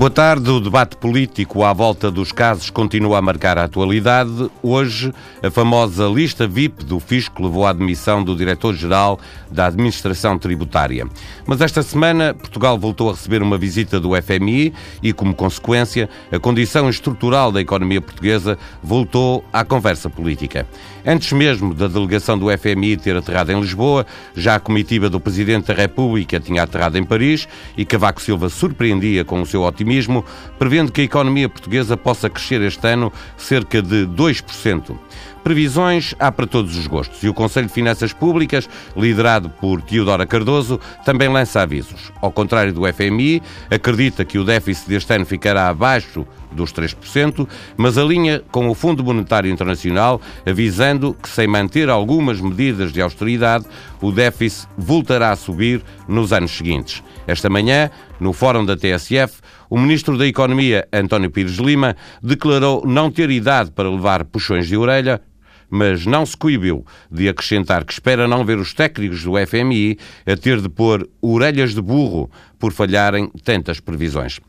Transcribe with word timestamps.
Boa 0.00 0.10
tarde. 0.10 0.48
O 0.48 0.60
debate 0.60 0.96
político 0.96 1.62
à 1.62 1.74
volta 1.74 2.10
dos 2.10 2.32
casos 2.32 2.70
continua 2.70 3.18
a 3.18 3.20
marcar 3.20 3.58
a 3.58 3.64
atualidade. 3.64 4.50
Hoje, 4.62 5.12
a 5.42 5.50
famosa 5.50 6.06
lista 6.06 6.48
VIP 6.48 6.86
do 6.86 6.98
Fisco 6.98 7.42
levou 7.42 7.66
à 7.66 7.68
admissão 7.68 8.24
do 8.24 8.34
diretor-geral 8.34 9.20
da 9.50 9.66
Administração 9.66 10.38
Tributária. 10.38 11.06
Mas 11.44 11.60
esta 11.60 11.82
semana, 11.82 12.32
Portugal 12.32 12.78
voltou 12.78 13.10
a 13.10 13.12
receber 13.12 13.42
uma 13.42 13.58
visita 13.58 14.00
do 14.00 14.12
FMI 14.22 14.72
e, 15.02 15.12
como 15.12 15.34
consequência, 15.34 16.08
a 16.32 16.38
condição 16.38 16.88
estrutural 16.88 17.52
da 17.52 17.60
economia 17.60 18.00
portuguesa 18.00 18.56
voltou 18.82 19.44
à 19.52 19.66
conversa 19.66 20.08
política. 20.08 20.66
Antes 21.04 21.30
mesmo 21.32 21.74
da 21.74 21.88
delegação 21.88 22.38
do 22.38 22.46
FMI 22.56 22.96
ter 22.96 23.16
aterrado 23.16 23.52
em 23.52 23.60
Lisboa, 23.60 24.06
já 24.34 24.54
a 24.54 24.60
comitiva 24.60 25.10
do 25.10 25.20
Presidente 25.20 25.66
da 25.66 25.74
República 25.74 26.40
tinha 26.40 26.62
aterrado 26.62 26.96
em 26.96 27.04
Paris 27.04 27.46
e 27.76 27.84
Cavaco 27.84 28.22
Silva 28.22 28.48
surpreendia 28.48 29.26
com 29.26 29.42
o 29.42 29.46
seu 29.46 29.62
otimismo 29.62 29.89
otimismo, 29.90 30.24
prevendo 30.58 30.92
que 30.92 31.00
a 31.00 31.04
economia 31.04 31.48
portuguesa 31.48 31.96
possa 31.96 32.30
crescer 32.30 32.60
este 32.62 32.86
ano 32.86 33.12
cerca 33.36 33.82
de 33.82 34.06
2%. 34.06 34.96
Previsões 35.42 36.14
há 36.18 36.30
para 36.30 36.46
todos 36.46 36.76
os 36.76 36.86
gostos 36.86 37.22
e 37.22 37.28
o 37.28 37.34
Conselho 37.34 37.66
de 37.66 37.72
Finanças 37.72 38.12
Públicas, 38.12 38.68
liderado 38.94 39.48
por 39.48 39.80
Teodora 39.80 40.26
Cardoso, 40.26 40.78
também 41.04 41.28
lança 41.28 41.62
avisos. 41.62 42.12
Ao 42.20 42.30
contrário 42.30 42.72
do 42.74 42.82
FMI, 42.92 43.42
acredita 43.70 44.24
que 44.24 44.38
o 44.38 44.44
déficit 44.44 44.88
deste 44.88 45.12
ano 45.14 45.24
ficará 45.24 45.68
abaixo 45.68 46.26
dos 46.52 46.72
3%, 46.72 47.48
mas 47.76 47.96
alinha 47.96 48.42
com 48.50 48.68
o 48.68 48.74
Fundo 48.74 49.02
Monetário 49.02 49.50
Internacional, 49.50 50.20
avisando 50.44 51.14
que, 51.14 51.28
sem 51.28 51.46
manter 51.46 51.88
algumas 51.88 52.40
medidas 52.40 52.92
de 52.92 53.00
austeridade, 53.00 53.64
o 54.00 54.12
déficit 54.12 54.68
voltará 54.76 55.30
a 55.30 55.36
subir 55.36 55.82
nos 56.06 56.32
anos 56.32 56.50
seguintes. 56.50 57.02
Esta 57.26 57.48
manhã, 57.48 57.90
no 58.18 58.32
Fórum 58.32 58.64
da 58.64 58.76
TSF, 58.76 59.40
o 59.70 59.78
Ministro 59.78 60.18
da 60.18 60.26
Economia, 60.26 60.86
António 60.92 61.30
Pires 61.30 61.56
Lima, 61.56 61.96
declarou 62.20 62.84
não 62.84 63.08
ter 63.08 63.30
idade 63.30 63.70
para 63.70 63.88
levar 63.88 64.24
puxões 64.24 64.66
de 64.66 64.76
orelha, 64.76 65.22
mas 65.70 66.04
não 66.04 66.26
se 66.26 66.36
coibiu 66.36 66.84
de 67.08 67.28
acrescentar 67.28 67.84
que 67.84 67.92
espera 67.92 68.26
não 68.26 68.44
ver 68.44 68.58
os 68.58 68.74
técnicos 68.74 69.22
do 69.22 69.34
FMI 69.46 69.96
a 70.26 70.36
ter 70.36 70.60
de 70.60 70.68
pôr 70.68 71.08
orelhas 71.22 71.72
de 71.72 71.80
burro 71.80 72.28
por 72.58 72.72
falharem 72.72 73.30
tantas 73.44 73.78
previsões. 73.78 74.40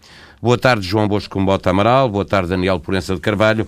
Boa 0.41 0.57
tarde, 0.57 0.87
João 0.87 1.07
Bosco 1.07 1.39
Mota 1.39 1.69
Amaral. 1.69 2.09
Boa 2.09 2.25
tarde, 2.25 2.49
Daniel 2.49 2.79
Porença 2.79 3.13
de 3.13 3.21
Carvalho. 3.21 3.67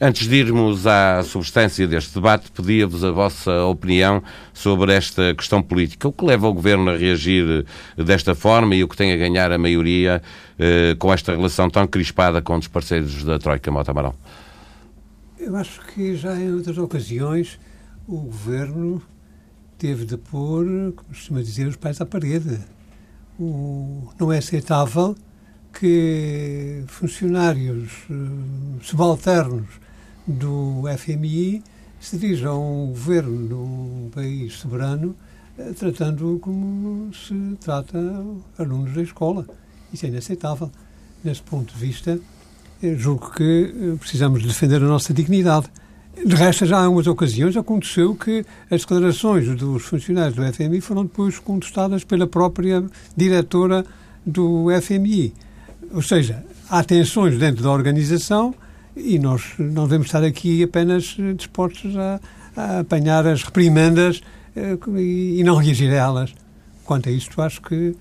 Antes 0.00 0.26
de 0.26 0.36
irmos 0.36 0.86
à 0.86 1.22
substância 1.22 1.86
deste 1.86 2.14
debate, 2.14 2.50
pedia-vos 2.50 3.04
a 3.04 3.12
vossa 3.12 3.64
opinião 3.64 4.22
sobre 4.52 4.92
esta 4.92 5.34
questão 5.34 5.62
política. 5.62 6.08
O 6.08 6.12
que 6.12 6.24
leva 6.24 6.48
o 6.48 6.52
Governo 6.52 6.90
a 6.90 6.96
reagir 6.96 7.64
desta 7.96 8.34
forma 8.34 8.74
e 8.74 8.82
o 8.82 8.88
que 8.88 8.96
tem 8.96 9.12
a 9.12 9.16
ganhar 9.16 9.52
a 9.52 9.58
maioria 9.58 10.20
eh, 10.58 10.96
com 10.98 11.12
esta 11.12 11.34
relação 11.34 11.70
tão 11.70 11.86
crispada 11.86 12.42
com 12.42 12.56
os 12.56 12.66
parceiros 12.66 13.22
da 13.22 13.38
Troika 13.38 13.70
Mota 13.70 13.92
Amaral? 13.92 14.16
Eu 15.38 15.56
acho 15.56 15.80
que 15.86 16.16
já 16.16 16.34
em 16.34 16.52
outras 16.52 16.76
ocasiões 16.76 17.60
o 18.08 18.18
Governo 18.18 19.00
teve 19.78 20.04
de 20.04 20.16
pôr, 20.16 20.64
como 20.96 21.08
costuma 21.08 21.40
dizer, 21.40 21.68
os 21.68 21.76
pés 21.76 22.00
à 22.00 22.06
parede. 22.06 22.58
O, 23.38 24.08
não 24.18 24.32
é 24.32 24.38
aceitável 24.38 25.14
que 25.72 26.84
funcionários 26.86 27.92
uh, 28.08 28.82
subalternos 28.82 29.83
do 30.26 30.84
FMI 30.98 31.62
se 32.00 32.18
dirijam 32.18 32.52
a 32.52 32.58
um 32.58 32.86
governo 32.88 33.48
de 33.48 33.54
um 33.54 34.10
país 34.12 34.54
soberano 34.54 35.14
uh, 35.58 35.74
tratando 35.74 36.38
como 36.40 37.10
se 37.14 37.34
trata 37.60 37.98
alunos 38.58 38.94
da 38.94 39.02
escola. 39.02 39.46
Isso 39.92 40.06
é 40.06 40.08
inaceitável. 40.08 40.70
Nesse 41.22 41.40
ponto 41.40 41.72
de 41.72 41.80
vista, 41.80 42.18
julgo 42.98 43.30
que 43.30 43.96
precisamos 43.98 44.42
defender 44.42 44.82
a 44.82 44.86
nossa 44.86 45.14
dignidade. 45.14 45.70
De 46.22 46.34
resto, 46.36 46.66
já 46.66 46.84
em 46.84 46.88
umas 46.88 47.06
ocasiões 47.06 47.56
aconteceu 47.56 48.14
que 48.14 48.44
as 48.70 48.82
declarações 48.82 49.48
dos 49.56 49.82
funcionários 49.84 50.36
do 50.36 50.52
FMI 50.52 50.80
foram 50.80 51.04
depois 51.04 51.38
contestadas 51.38 52.04
pela 52.04 52.26
própria 52.26 52.84
diretora 53.16 53.84
do 54.24 54.66
FMI. 54.80 55.32
Ou 55.92 56.02
seja, 56.02 56.44
há 56.68 56.84
tensões 56.84 57.38
dentro 57.38 57.62
da 57.62 57.70
organização 57.70 58.54
e 58.96 59.18
nós 59.18 59.54
não 59.58 59.84
devemos 59.84 60.06
estar 60.06 60.22
aqui 60.22 60.62
apenas 60.62 61.16
dispostos 61.36 61.96
a, 61.96 62.20
a 62.56 62.78
apanhar 62.80 63.26
as 63.26 63.42
reprimendas 63.42 64.22
eh, 64.56 64.78
e, 64.98 65.42
não 65.44 65.56
reagir 65.56 65.90
a 65.90 65.96
elas. 65.96 66.34
Quanto 66.84 67.08
a 67.08 67.12
isto, 67.12 67.40
acho 67.40 67.60
que 67.62 67.96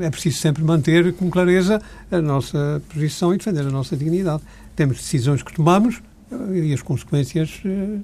é 0.00 0.10
preciso 0.10 0.38
sempre 0.38 0.62
manter 0.62 1.14
com 1.14 1.30
clareza 1.30 1.80
a 2.10 2.20
nossa 2.20 2.82
posição 2.92 3.34
e 3.34 3.38
defender 3.38 3.62
a 3.62 3.70
nossa 3.70 3.96
dignidade. 3.96 4.42
Temos 4.76 4.98
decisões 4.98 5.42
que 5.42 5.52
tomamos 5.52 6.00
eh, 6.30 6.58
e 6.58 6.72
as 6.72 6.82
consequências 6.82 7.60
eh, 7.64 7.98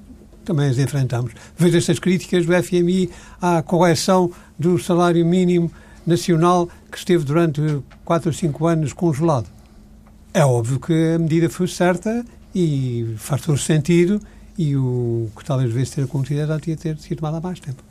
também 0.45 0.69
as 0.69 0.79
enfrentamos. 0.79 1.33
Vejo 1.57 1.77
estas 1.77 1.99
críticas 1.99 2.45
do 2.45 2.63
FMI 2.63 3.11
à 3.41 3.63
correção 3.63 4.31
do 4.59 4.79
salário 4.79 5.25
mínimo 5.25 5.71
nacional 6.07 6.69
que 6.91 6.99
esteve 6.99 7.25
durante 7.25 7.61
4 8.05 8.29
ou 8.29 8.33
5 8.33 8.67
anos 8.67 8.93
congelado. 8.93 9.47
É 10.33 10.45
óbvio 10.45 10.79
que 10.79 10.93
a 11.15 11.19
medida 11.19 11.49
foi 11.51 11.67
certa 11.67 12.25
e 12.55 13.15
faz 13.17 13.43
todo 13.43 13.59
sentido 13.59 14.21
e 14.57 14.77
o 14.77 15.31
que 15.37 15.45
talvez 15.45 15.73
devesse 15.73 15.97
ter 15.97 16.03
acontecido 16.03 16.47
já 16.47 16.61
tinha 16.61 16.77
ter 16.77 16.99
sido 16.99 17.19
tomado 17.19 17.37
há 17.37 17.41
mais 17.41 17.59
tempo. 17.61 17.83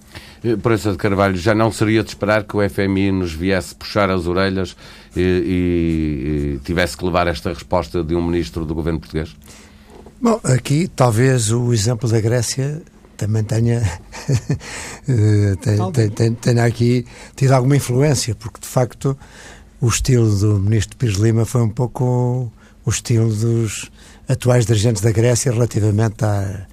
Eh, 0.43 0.55
Proença 0.55 0.91
de 0.91 0.97
Carvalho, 0.97 1.35
já 1.35 1.53
não 1.53 1.71
seria 1.71 2.03
de 2.03 2.09
esperar 2.09 2.43
que 2.43 2.55
o 2.55 2.69
FMI 2.69 3.11
nos 3.11 3.33
viesse 3.33 3.75
puxar 3.75 4.09
as 4.09 4.27
orelhas 4.27 4.75
e, 5.15 5.21
e, 5.21 6.55
e 6.55 6.59
tivesse 6.63 6.95
que 6.95 7.03
levar 7.03 7.27
esta 7.27 7.49
resposta 7.49 8.03
de 8.03 8.15
um 8.15 8.25
ministro 8.25 8.65
do 8.65 8.75
governo 8.75 8.99
português? 8.99 9.35
Bom, 10.21 10.39
aqui 10.43 10.87
talvez 10.87 11.51
o 11.51 11.73
exemplo 11.73 12.09
da 12.09 12.19
Grécia 12.21 12.81
também 13.17 13.43
tenha, 13.43 13.81
tenha, 15.61 16.11
tenha, 16.11 16.31
tenha 16.35 16.65
aqui 16.65 17.05
tido 17.35 17.51
alguma 17.51 17.75
influência, 17.75 18.33
porque 18.35 18.61
de 18.61 18.67
facto 18.67 19.17
o 19.81 19.87
estilo 19.87 20.35
do 20.37 20.59
ministro 20.59 20.97
Pires 20.97 21.17
Lima 21.17 21.45
foi 21.45 21.61
um 21.61 21.69
pouco 21.69 22.51
o 22.85 22.89
estilo 22.89 23.33
dos 23.33 23.89
atuais 24.27 24.65
dirigentes 24.65 25.01
da 25.01 25.11
Grécia 25.11 25.51
relativamente 25.51 26.23
a 26.23 26.65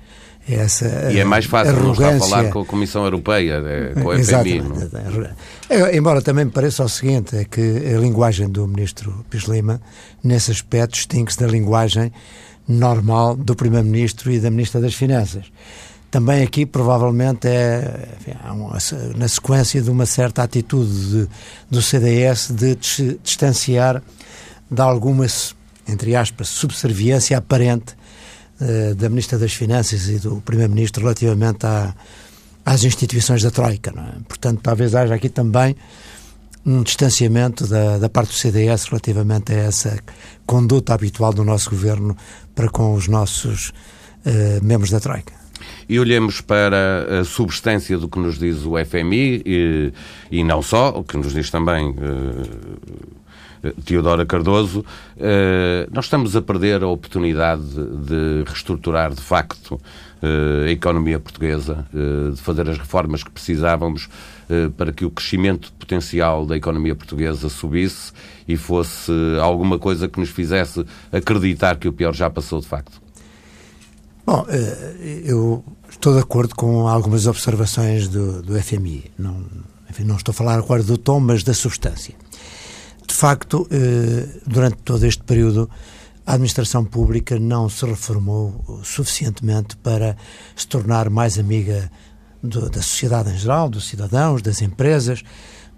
essa 0.49 1.11
e 1.11 1.19
é 1.19 1.25
mais 1.25 1.45
fácil 1.45 1.75
não 1.75 1.93
estar 1.93 2.15
a 2.15 2.19
falar 2.21 2.51
com 2.51 2.61
a 2.61 2.65
Comissão 2.65 3.03
Europeia, 3.03 3.61
eh, 3.67 4.01
com 4.01 4.13
a 4.13 4.19
FMI. 4.23 4.63
É? 5.69 5.97
Embora 5.97 6.23
também 6.23 6.45
me 6.45 6.53
pareça 6.53 6.85
o 6.85 6.89
seguinte, 6.89 7.37
é 7.37 7.45
que 7.45 7.61
a 7.61 7.99
linguagem 7.99 8.49
do 8.49 8.65
ministro 8.69 9.25
Pires 9.29 9.49
Lima, 9.49 9.81
nesse 10.23 10.53
aspecto, 10.53 10.93
distingue-se 10.93 11.41
da 11.41 11.49
linguagem 11.49 12.13
normal 12.69 13.35
do 13.35 13.57
Primeiro-Ministro 13.57 14.31
e 14.31 14.39
da 14.39 14.49
Ministra 14.49 14.81
das 14.81 14.95
Finanças. 14.95 15.47
Também 16.11 16.43
aqui, 16.43 16.65
provavelmente, 16.65 17.49
é 17.49 18.09
enfim, 18.21 18.33
na 19.17 19.29
sequência 19.29 19.83
de 19.83 19.91
uma 19.91 20.07
certa 20.07 20.43
atitude 20.43 21.11
de, 21.11 21.29
do 21.69 21.83
CDS 21.83 22.53
de 22.53 22.77
distanciar 23.23 24.03
de 24.71 24.81
alguma, 24.81 25.27
entre 25.87 26.15
aspas, 26.15 26.49
subserviência 26.49 27.37
aparente 27.37 27.95
uh, 28.61 28.95
da 28.95 29.09
Ministra 29.09 29.39
das 29.39 29.53
Finanças 29.53 30.09
e 30.09 30.19
do 30.19 30.41
Primeiro-Ministro 30.41 31.03
relativamente 31.03 31.67
à, 31.67 31.95
às 32.65 32.85
instituições 32.85 33.43
da 33.43 33.51
Troika. 33.51 33.91
É? 33.91 34.21
Portanto, 34.29 34.61
talvez 34.63 34.95
haja 34.95 35.15
aqui 35.15 35.29
também 35.29 35.77
um 36.65 36.83
distanciamento 36.83 37.67
da, 37.67 37.99
da 37.99 38.09
parte 38.09 38.31
do 38.31 38.35
CDS 38.35 38.85
relativamente 38.85 39.53
a 39.53 39.57
essa 39.57 39.99
conduta 40.45 40.95
habitual 40.95 41.33
do 41.33 41.45
nosso 41.45 41.71
governo 41.71 42.17
para 42.55 42.69
com 42.69 42.95
os 42.95 43.09
nossos 43.09 43.71
uh, 44.25 44.65
membros 44.65 44.91
da 44.91 45.01
Troika 45.01 45.46
e 45.89 45.99
olhemos 46.01 46.41
para 46.41 47.21
a 47.21 47.25
substância 47.25 47.97
do 47.99 48.09
que 48.09 48.19
nos 48.19 48.39
diz 48.39 48.65
o 48.65 48.73
FMI 48.85 49.43
e, 49.45 49.93
e 50.31 50.45
não 50.45 50.63
só, 50.63 50.91
o 50.91 51.05
que 51.05 51.17
nos 51.17 51.33
diz 51.33 51.51
também 51.51 51.91
uh, 51.91 51.97
Teodora 53.85 54.27
Cardoso, 54.27 54.81
uh, 54.81 54.85
nós 55.93 56.07
estamos 56.07 56.35
a 56.35 56.43
perder 56.43 56.83
a 56.83 56.89
oportunidade 56.89 57.63
de 57.65 58.45
reestruturar 58.47 59.15
de 59.15 59.21
facto 59.21 59.81
a 60.67 60.71
economia 60.71 61.21
portuguesa, 61.21 61.87
de 61.93 62.41
fazer 62.41 62.69
as 62.71 62.79
reformas 62.79 63.23
que 63.23 63.31
precisávamos 63.31 64.09
para 64.77 64.91
que 64.91 65.05
o 65.05 65.11
crescimento 65.11 65.71
potencial 65.75 66.47
da 66.47 66.57
economia 66.57 66.95
portuguesa 66.95 67.51
subisse 67.51 68.13
e 68.49 68.57
fosse 68.57 69.13
alguma 69.41 69.79
coisa 69.79 70.09
que 70.09 70.19
nos 70.19 70.31
fizesse 70.31 70.87
acreditar 71.13 71.77
que 71.77 71.87
o 71.87 71.93
pior 71.93 72.15
já 72.15 72.31
passou 72.31 72.61
de 72.61 72.67
facto. 72.67 73.01
Bom, 74.27 74.45
eh, 74.49 75.23
eu 75.25 75.63
estou 75.97 76.15
de 76.15 76.21
acordo 76.21 76.55
com 76.55 76.87
algumas 76.87 77.27
observações 77.27 78.09
do, 78.09 78.43
do 78.43 78.61
FMI. 78.63 79.11
Não, 79.19 79.45
enfim, 79.91 80.05
não 80.05 80.17
estou 80.17 80.33
a 80.33 80.35
falar 80.35 80.59
agora 80.59 80.83
do 80.83 80.97
tom, 80.97 81.21
mas 81.21 81.43
da 81.43 81.55
substância. 81.55 82.15
De 83.07 83.15
facto, 83.15 83.67
eh, 83.71 84.41
durante 84.47 84.77
todo 84.79 85.05
este 85.05 85.23
período, 85.23 85.69
a 86.27 86.35
administração 86.35 86.85
pública 86.85 87.39
não 87.39 87.69
se 87.69 87.87
reformou 87.87 88.81
suficientemente 88.83 89.77
para 89.77 90.17
se 90.55 90.67
tornar 90.67 91.09
mais 91.09 91.39
amiga 91.39 91.91
do, 92.43 92.69
da 92.69 92.83
sociedade 92.83 93.31
em 93.31 93.39
geral, 93.39 93.69
dos 93.69 93.89
cidadãos, 93.89 94.43
das 94.43 94.61
empresas, 94.61 95.23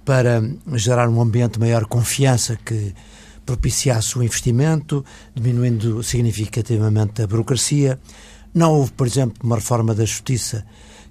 para 0.04 0.42
gerar 0.74 1.08
um 1.08 1.20
ambiente 1.20 1.54
de 1.54 1.60
maior 1.60 1.84
confiança 1.84 2.56
que 2.56 2.94
propiciasse 3.44 4.18
o 4.18 4.22
investimento, 4.22 5.04
diminuindo 5.34 6.02
significativamente 6.02 7.22
a 7.22 7.26
burocracia. 7.26 7.98
Não 8.54 8.72
houve, 8.74 8.92
por 8.92 9.06
exemplo, 9.06 9.36
uma 9.42 9.56
reforma 9.56 9.94
da 9.94 10.04
justiça 10.04 10.64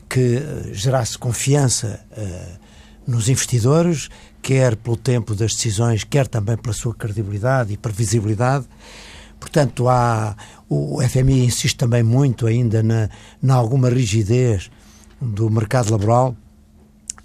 que 0.09 0.37
uh, 0.37 0.73
gerasse 0.73 1.17
confiança 1.17 1.99
uh, 2.11 2.59
nos 3.05 3.29
investidores, 3.29 4.09
quer 4.41 4.75
pelo 4.75 4.97
tempo 4.97 5.35
das 5.35 5.53
decisões, 5.53 6.03
quer 6.03 6.27
também 6.27 6.57
pela 6.57 6.73
sua 6.73 6.93
credibilidade 6.93 7.73
e 7.73 7.77
previsibilidade. 7.77 8.65
Portanto, 9.39 9.87
há, 9.87 10.35
o 10.67 11.01
FMI 11.01 11.45
insiste 11.45 11.77
também 11.77 12.03
muito 12.03 12.47
ainda 12.47 12.81
na, 12.81 13.09
na 13.41 13.53
alguma 13.55 13.89
rigidez 13.89 14.71
do 15.21 15.49
mercado 15.49 15.91
laboral. 15.91 16.35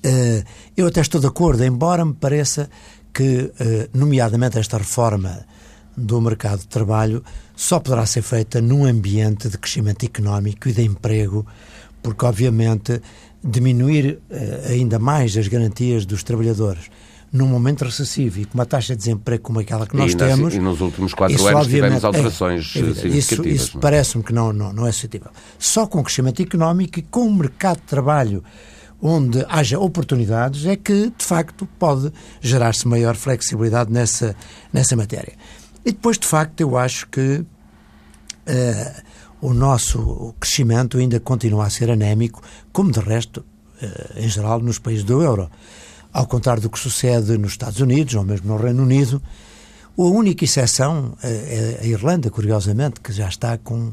Uh, 0.05 0.45
eu 0.77 0.87
até 0.87 1.01
estou 1.01 1.21
de 1.21 1.27
acordo, 1.27 1.65
embora 1.65 2.05
me 2.05 2.15
pareça 2.15 2.69
que, 3.15 3.53
nomeadamente, 3.93 4.59
esta 4.59 4.79
reforma 4.79 5.45
do 5.95 6.19
mercado 6.19 6.61
de 6.61 6.69
trabalho 6.69 7.23
só 7.63 7.79
poderá 7.79 8.05
ser 8.05 8.23
feita 8.23 8.61
num 8.61 8.85
ambiente 8.85 9.49
de 9.49 9.57
crescimento 9.57 10.05
económico 10.05 10.69
e 10.69 10.73
de 10.73 10.83
emprego, 10.83 11.47
porque, 12.03 12.27
obviamente, 12.27 13.01
diminuir 13.43 14.19
uh, 14.29 14.69
ainda 14.69 14.99
mais 14.99 15.37
as 15.37 15.47
garantias 15.47 16.05
dos 16.05 16.25
trabalhadores 16.25 16.91
num 17.33 17.47
momento 17.47 17.85
recessivo 17.85 18.41
e 18.41 18.45
com 18.47 18.55
uma 18.59 18.67
taxa 18.67 18.95
de 18.95 18.99
desemprego 18.99 19.45
como 19.45 19.61
aquela 19.61 19.87
que 19.87 19.97
nós 19.97 20.13
e 20.13 20.17
temos. 20.17 20.55
E 20.55 20.59
nos 20.59 20.81
últimos 20.81 21.15
quatro 21.15 21.47
anos 21.47 21.69
tivemos 21.69 22.05
alterações 22.05 22.75
é, 22.75 22.81
é, 22.81 22.95
significativas. 22.95 23.15
Isso, 23.15 23.47
isso 23.47 23.79
parece-me 23.79 24.25
que 24.25 24.33
não, 24.33 24.53
não, 24.53 24.73
não 24.73 24.87
é 24.87 24.91
suscetível. 24.91 25.31
Só 25.57 25.87
com 25.87 26.03
crescimento 26.03 26.43
económico 26.43 26.99
e 26.99 27.03
com 27.03 27.29
um 27.29 27.35
mercado 27.35 27.77
de 27.77 27.87
trabalho 27.87 28.43
onde 29.01 29.47
haja 29.49 29.79
oportunidades 29.79 30.67
é 30.67 30.75
que, 30.75 31.13
de 31.17 31.25
facto, 31.25 31.67
pode 31.79 32.13
gerar-se 32.41 32.89
maior 32.89 33.15
flexibilidade 33.15 33.91
nessa, 33.93 34.35
nessa 34.73 34.97
matéria. 34.97 35.35
E 35.85 35.93
depois, 35.93 36.19
de 36.19 36.27
facto, 36.27 36.61
eu 36.61 36.77
acho 36.77 37.09
que 37.09 37.45
uh, 38.47 39.03
o 39.41 39.53
nosso 39.53 40.35
crescimento 40.39 40.99
ainda 40.99 41.19
continua 41.21 41.67
a 41.67 41.71
ser 41.71 41.91
anémico, 41.91 42.43
como 42.73 42.91
de 42.91 43.01
resto, 43.01 43.39
uh, 43.41 44.19
em 44.19 44.29
geral, 44.29 44.61
nos 44.61 44.79
países 44.79 45.05
do 45.05 45.23
euro. 45.23 45.51
Ao 46.13 46.27
contrário 46.27 46.63
do 46.63 46.69
que 46.69 46.79
sucede 46.79 47.39
nos 47.39 47.53
Estados 47.53 47.81
Unidos 47.81 48.15
ou 48.15 48.23
mesmo 48.23 48.49
no 48.49 48.63
Reino 48.63 48.83
Unido, 48.83 49.23
a 49.99 50.03
única 50.03 50.45
exceção 50.45 51.15
eh, 51.23 51.79
é 51.81 51.85
a 51.85 51.87
Irlanda, 51.87 52.31
curiosamente, 52.31 53.01
que 53.01 53.13
já 53.13 53.29
está 53.29 53.59
com 53.59 53.93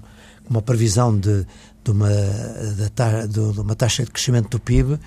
uma 0.50 0.62
previsão 0.62 1.18
de, 1.18 1.46
de, 1.84 1.92
uma, 1.92 2.10
de, 3.30 3.40
uma 3.60 3.76
taxa 3.76 4.04
de 4.04 4.12
crescimento 4.12 4.50
do 4.50 4.60
PIB 4.60 5.00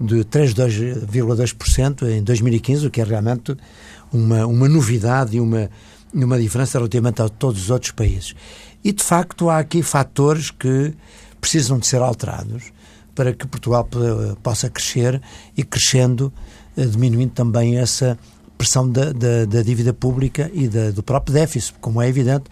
de 0.00 0.16
3,2% 0.24 2.08
em 2.08 2.22
2015, 2.22 2.86
o 2.86 2.90
que 2.90 3.00
é 3.00 3.04
realmente 3.04 3.56
uma, 4.12 4.46
uma 4.46 4.68
novidade 4.68 5.36
e 5.36 5.40
uma, 5.40 5.70
uma 6.12 6.38
diferença 6.38 6.78
relativamente 6.78 7.22
a 7.22 7.28
todos 7.28 7.62
os 7.62 7.70
outros 7.70 7.92
países. 7.92 8.34
E, 8.86 8.92
de 8.92 9.02
facto, 9.02 9.50
há 9.50 9.58
aqui 9.58 9.82
fatores 9.82 10.52
que 10.52 10.94
precisam 11.40 11.76
de 11.76 11.88
ser 11.88 12.00
alterados 12.00 12.70
para 13.16 13.32
que 13.32 13.44
Portugal 13.44 13.88
possa 14.44 14.70
crescer 14.70 15.20
e, 15.56 15.64
crescendo, 15.64 16.32
eh, 16.76 16.84
diminuindo 16.84 17.32
também 17.32 17.78
essa 17.78 18.16
pressão 18.56 18.88
da, 18.88 19.10
da, 19.10 19.44
da 19.44 19.60
dívida 19.60 19.92
pública 19.92 20.48
e 20.54 20.68
da, 20.68 20.92
do 20.92 21.02
próprio 21.02 21.34
déficit. 21.34 21.74
Como 21.80 22.00
é 22.00 22.08
evidente, 22.08 22.44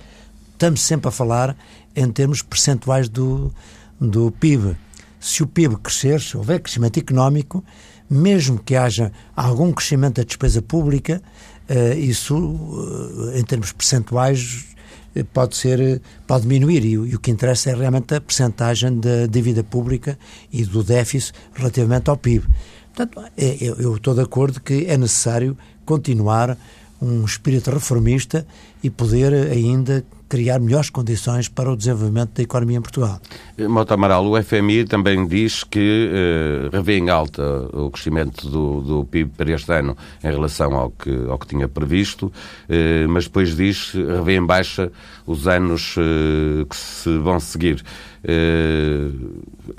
estamos 0.55 0.81
sempre 0.81 1.07
a 1.07 1.13
falar 1.13 1.57
em 1.95 2.11
termos 2.11 2.43
percentuais 2.43 3.09
do, 3.09 3.55
do 4.01 4.33
PIB. 4.33 4.77
Se 5.21 5.41
o 5.41 5.47
PIB 5.47 5.77
crescer, 5.77 6.21
se 6.21 6.37
houver 6.37 6.59
crescimento 6.59 6.99
económico, 6.99 7.65
mesmo 8.11 8.59
que 8.59 8.75
haja 8.75 9.13
algum 9.37 9.73
crescimento 9.73 10.17
da 10.17 10.25
despesa 10.25 10.61
pública, 10.61 11.23
uh, 11.71 11.97
isso, 11.97 12.37
uh, 12.37 13.39
em 13.39 13.45
termos 13.45 13.71
percentuais, 13.71 14.74
pode 15.23 15.57
ser 15.57 16.01
pode 16.27 16.43
diminuir 16.43 16.85
e, 16.85 16.99
o 16.99 17.19
que 17.21 17.31
interessa 17.31 17.71
é 17.71 17.75
realmente 17.75 18.15
a 18.15 18.21
percentagem 18.21 18.99
da 18.99 19.27
dívida 19.27 19.63
pública 19.63 20.19
e 20.53 20.65
do 20.65 20.83
déficit 20.83 21.33
relativamente 21.55 22.11
ao 22.11 22.17
PIB. 22.17 22.47
Portanto, 22.95 23.31
é, 23.37 23.57
eu 23.61 23.97
estou 23.97 24.15
de 24.15 24.23
acordo 24.23 24.61
que 24.61 24.87
é 24.87 24.97
necessário 24.97 25.57
continuar 25.85 26.57
um 27.01 27.25
espírito 27.25 27.71
reformista 27.71 28.47
e 28.83 28.91
poder 28.91 29.33
ainda 29.51 30.05
criar 30.29 30.59
melhores 30.59 30.91
condições 30.91 31.49
para 31.49 31.71
o 31.71 31.77
desenvolvimento 31.77 32.33
da 32.35 32.43
economia 32.43 32.79
em 32.79 32.83
Portugal. 32.83 33.21
Mota 33.69 33.95
Amaral, 33.95 34.27
o 34.27 34.43
FMI 34.43 34.85
também 34.85 35.27
diz 35.27 35.63
que 35.63 36.11
eh, 36.13 36.69
revê 36.73 36.99
em 36.99 37.09
alta 37.09 37.43
o 37.73 37.91
crescimento 37.91 38.49
do, 38.49 38.81
do, 38.81 39.05
PIB 39.05 39.31
para 39.37 39.53
este 39.53 39.73
ano 39.73 39.97
em 40.23 40.31
relação 40.31 40.75
ao 40.75 40.91
que, 40.91 41.11
ao 41.29 41.39
que 41.39 41.47
tinha 41.47 41.69
previsto, 41.69 42.33
eh, 42.69 43.07
mas 43.09 43.25
depois 43.25 43.55
diz 43.55 43.93
que 43.93 44.05
revê 44.05 44.37
em 44.37 44.45
baixa 44.45 44.91
os 45.27 45.47
anos 45.47 45.95
eh, 45.99 46.65
que 46.69 46.77
se 46.77 47.17
vão 47.19 47.39
seguir. 47.39 47.85
Eh, 48.25 49.11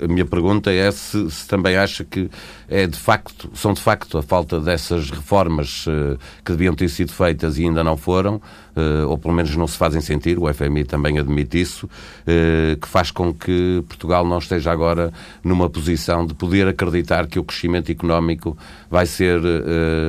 a 0.00 0.06
minha 0.06 0.24
pergunta 0.24 0.70
é 0.70 0.90
se, 0.90 1.30
se, 1.30 1.46
também 1.46 1.76
acha 1.76 2.04
que 2.04 2.30
é 2.68 2.86
de 2.86 2.98
facto, 2.98 3.50
são 3.54 3.72
de 3.72 3.80
facto 3.80 4.18
a 4.18 4.22
falta 4.22 4.60
dessas 4.60 5.10
reformas 5.10 5.86
uh, 5.86 6.18
que 6.44 6.52
deviam 6.52 6.74
ter 6.74 6.88
sido 6.88 7.12
feitas 7.12 7.58
e 7.58 7.64
ainda 7.64 7.84
não 7.84 7.96
foram, 7.96 8.36
uh, 8.36 9.08
ou 9.08 9.16
pelo 9.16 9.34
menos 9.34 9.54
não 9.56 9.66
se 9.66 9.76
fazem 9.76 10.00
sentir, 10.00 10.38
o 10.38 10.52
FMI 10.52 10.84
também 10.84 11.18
admite 11.18 11.60
isso, 11.60 11.86
uh, 11.86 12.76
que 12.76 12.88
faz 12.88 13.10
com 13.10 13.32
que 13.32 13.84
Portugal 13.88 14.26
não 14.26 14.38
esteja 14.38 14.72
agora 14.72 15.12
numa 15.42 15.70
posição 15.70 16.26
de 16.26 16.34
poder 16.34 16.66
acreditar 16.68 17.26
que 17.26 17.38
o 17.38 17.44
crescimento 17.44 17.90
económico 17.90 18.56
vai 18.90 19.06
ser, 19.06 19.40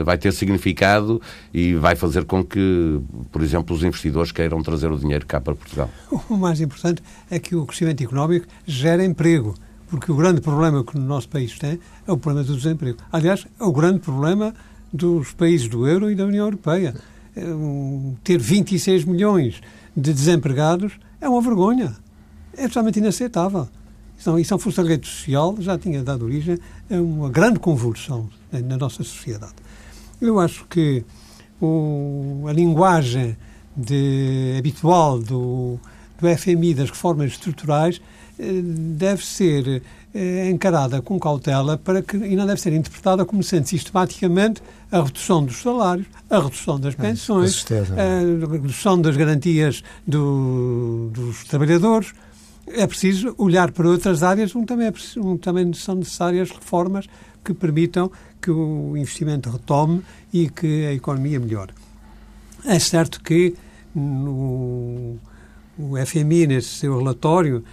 vai 0.06 0.18
ter 0.18 0.32
significado 0.32 1.22
e 1.54 1.74
vai 1.74 1.96
fazer 1.96 2.26
com 2.26 2.44
que, 2.44 3.00
por 3.32 3.42
exemplo, 3.42 3.76
os 3.76 3.84
investidores 3.84 4.32
queiram 4.32 4.62
trazer 4.62 4.92
o 4.92 4.98
dinheiro 4.98 5.26
cá 5.26 5.40
para 5.40 5.56
Portugal. 5.56 5.90
O 6.30 6.36
mais 6.36 6.60
importante 6.62 7.02
é 7.30 7.40
que 7.40 7.56
o 7.56 7.66
crescimento 7.66 8.04
económico 8.04 8.48
gera 8.66 9.04
emprego 9.04 9.56
porque 9.88 10.12
o 10.12 10.16
grande 10.16 10.42
problema 10.42 10.84
que 10.84 10.98
o 10.98 11.00
nosso 11.00 11.30
país 11.30 11.58
tem 11.58 11.80
é 12.06 12.12
o 12.12 12.18
problema 12.18 12.46
do 12.46 12.56
desemprego. 12.56 13.00
Aliás, 13.12 13.48
é 13.60 13.64
o 13.64 13.72
grande 13.72 14.00
problema 14.00 14.54
dos 14.92 15.34
países 15.34 15.68
do 15.68 15.88
euro 15.88 16.12
e 16.12 16.16
da 16.16 16.26
União 16.26 16.46
Europeia. 16.46 16.96
É 17.36 17.42
ter 18.24 18.40
26 18.40 19.06
milhões 19.06 19.62
de 19.96 20.14
desempregados 20.14 20.94
é 21.22 21.28
uma 21.28 21.42
vergonha. 21.42 21.96
É 22.56 22.68
totalmente 22.68 23.00
inaceitável. 23.00 23.68
Então, 24.20 24.38
isso 24.40 24.54
é 24.54 24.58
um 24.58 24.60
funcionamento 24.60 25.08
social 25.08 25.56
já 25.60 25.78
tinha 25.78 26.04
dado 26.04 26.26
origem 26.26 26.58
a 26.90 26.96
uma 26.96 27.30
grande 27.30 27.60
convulsão 27.60 28.30
na 28.52 28.78
nossa 28.78 29.04
sociedade. 29.04 29.54
Eu 30.20 30.40
acho 30.40 30.66
que 30.66 31.04
o, 31.62 32.46
a 32.48 32.54
linguagem 32.54 33.38
de, 33.76 34.56
habitual 34.58 35.20
do, 35.20 35.80
do 36.20 36.38
FMI 36.38 36.74
das 36.74 36.90
reformas 36.90 37.32
estruturais 37.32 38.02
deve 38.40 39.26
ser 39.26 39.82
eh, 40.14 40.50
encarada 40.50 41.02
com 41.02 41.20
cautela 41.20 41.78
para 41.78 42.02
que, 42.02 42.18
e 42.18 42.36
não 42.36 42.46
deve 42.46 42.62
ser 42.62 42.74
interpretada 42.74 43.26
como 43.26 43.44
sendo 43.44 43.68
sistematicamente 43.68 44.62
a 44.92 45.02
redução 45.02 45.44
dos 45.44 45.58
salários, 45.58 46.08
a 46.30 46.40
redução 46.40 46.80
das 46.80 46.96
pensões, 46.96 47.66
a 47.72 48.52
redução 48.52 49.02
das 49.02 49.18
garantias 49.18 49.84
do, 50.06 51.10
dos 51.14 51.44
trabalhadores. 51.46 52.14
É 52.68 52.86
preciso 52.86 53.34
olhar 53.38 53.72
para 53.72 53.88
outras 53.88 54.24
áreas 54.24 54.56
onde 54.56 54.68
também, 54.68 54.88
é 54.88 54.92
preciso, 54.92 55.26
onde 55.26 55.40
também 55.40 55.72
são 55.74 55.96
necessárias 55.96 56.52
reformas 56.52 57.08
que 57.44 57.54
permitam 57.54 58.12
que 58.42 58.52
o 58.52 58.96
investimento 58.98 59.50
retome 59.50 60.04
e 60.34 60.50
que 60.50 60.86
a 60.86 60.94
economia 60.94 61.40
melhore. 61.40 61.74
É 62.66 62.78
certo 62.78 63.22
que 63.22 63.56
no, 63.96 65.16
o 65.78 65.96
FMI, 66.06 66.48
nesse 66.48 66.70
seu 66.70 66.98
relatório, 66.98 67.64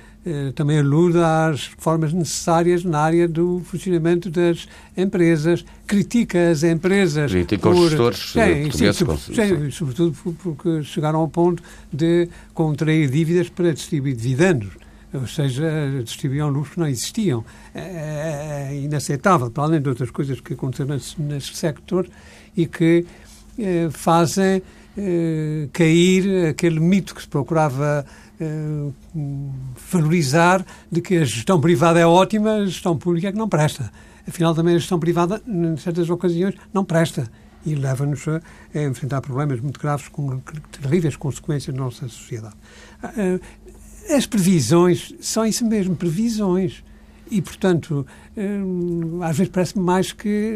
também 0.54 0.78
alude 0.78 1.18
às 1.18 1.68
reformas 1.68 2.12
necessárias 2.12 2.82
na 2.82 2.98
área 2.98 3.28
do 3.28 3.60
funcionamento 3.64 4.30
das 4.30 4.66
empresas, 4.96 5.64
critica 5.86 6.50
as 6.50 6.62
empresas. 6.62 7.30
Critica 7.30 7.68
por, 7.68 7.76
os 7.76 7.90
gestores 7.90 8.32
sim, 8.32 8.70
sim, 8.70 8.92
sim, 9.16 9.70
sobretudo 9.70 10.16
porque 10.42 10.82
chegaram 10.82 11.20
ao 11.20 11.28
ponto 11.28 11.62
de 11.92 12.28
contrair 12.52 13.10
dívidas 13.10 13.48
para 13.48 13.72
distribuir 13.72 14.16
dividendos. 14.16 14.72
Ou 15.14 15.28
seja, 15.28 15.64
distribuíam 16.02 16.48
lucros 16.48 16.74
que 16.74 16.80
não 16.80 16.88
existiam. 16.88 17.44
É, 17.72 17.80
é, 17.80 18.68
é 18.72 18.80
inaceitável, 18.80 19.48
para 19.48 19.62
além 19.62 19.80
de 19.80 19.88
outras 19.88 20.10
coisas 20.10 20.40
que 20.40 20.54
aconteceram 20.54 20.94
nesse, 20.94 21.20
nesse 21.22 21.54
sector 21.54 22.08
e 22.56 22.66
que 22.66 23.06
eh, 23.56 23.88
fazem 23.92 24.60
eh, 24.98 25.68
cair 25.72 26.48
aquele 26.48 26.80
mito 26.80 27.14
que 27.14 27.22
se 27.22 27.28
procurava 27.28 28.04
eh, 28.06 28.23
valorizar 29.90 30.64
de 30.90 31.00
que 31.00 31.18
a 31.18 31.24
gestão 31.24 31.60
privada 31.60 32.00
é 32.00 32.06
ótima, 32.06 32.54
a 32.54 32.66
gestão 32.66 32.96
pública 32.96 33.28
é 33.28 33.32
que 33.32 33.38
não 33.38 33.48
presta. 33.48 33.92
Afinal, 34.26 34.54
também 34.54 34.74
a 34.74 34.78
gestão 34.78 34.98
privada, 34.98 35.40
em 35.46 35.76
certas 35.76 36.08
ocasiões, 36.08 36.54
não 36.72 36.84
presta 36.84 37.30
e 37.66 37.74
leva-nos 37.74 38.26
a, 38.28 38.40
a, 38.74 38.82
enfrentar 38.82 39.20
problemas 39.20 39.60
muito 39.60 39.80
graves 39.80 40.08
com 40.08 40.38
terríveis 40.80 41.16
consequências 41.16 41.74
na 41.74 41.84
nossa 41.84 42.08
sociedade. 42.08 42.54
Ah, 43.02 43.12
ah, 43.16 44.16
as 44.16 44.26
previsões 44.26 45.14
são 45.20 45.46
isso 45.46 45.64
mesmo, 45.64 45.96
previsões. 45.96 46.84
E, 47.30 47.40
portanto, 47.40 48.06
ah, 48.36 49.28
às 49.28 49.36
vezes 49.36 49.52
parece-me 49.52 49.84
mais 49.84 50.12
que 50.12 50.54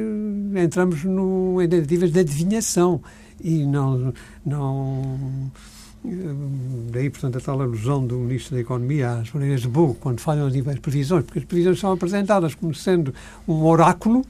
entramos 0.62 1.04
no, 1.04 1.60
em 1.62 1.68
tentativas 1.68 2.12
de 2.12 2.20
adivinhação 2.20 3.00
e 3.40 3.64
não, 3.64 4.12
não 4.44 5.50
daí, 6.90 7.10
portanto, 7.10 7.38
a 7.38 7.40
tal 7.40 7.60
alusão 7.60 8.06
do 8.06 8.16
Ministro 8.16 8.54
da 8.54 8.60
Economia 8.60 9.12
às 9.12 9.32
maneiras 9.32 9.62
de 9.62 9.68
burro, 9.68 9.96
quando 10.00 10.20
falham 10.20 10.46
as 10.46 10.54
previsões, 10.78 11.24
porque 11.24 11.40
as 11.40 11.44
previsões 11.44 11.78
são 11.78 11.92
apresentadas 11.92 12.54
como 12.54 12.74
sendo 12.74 13.12
um 13.46 13.64
oráculo 13.64 14.24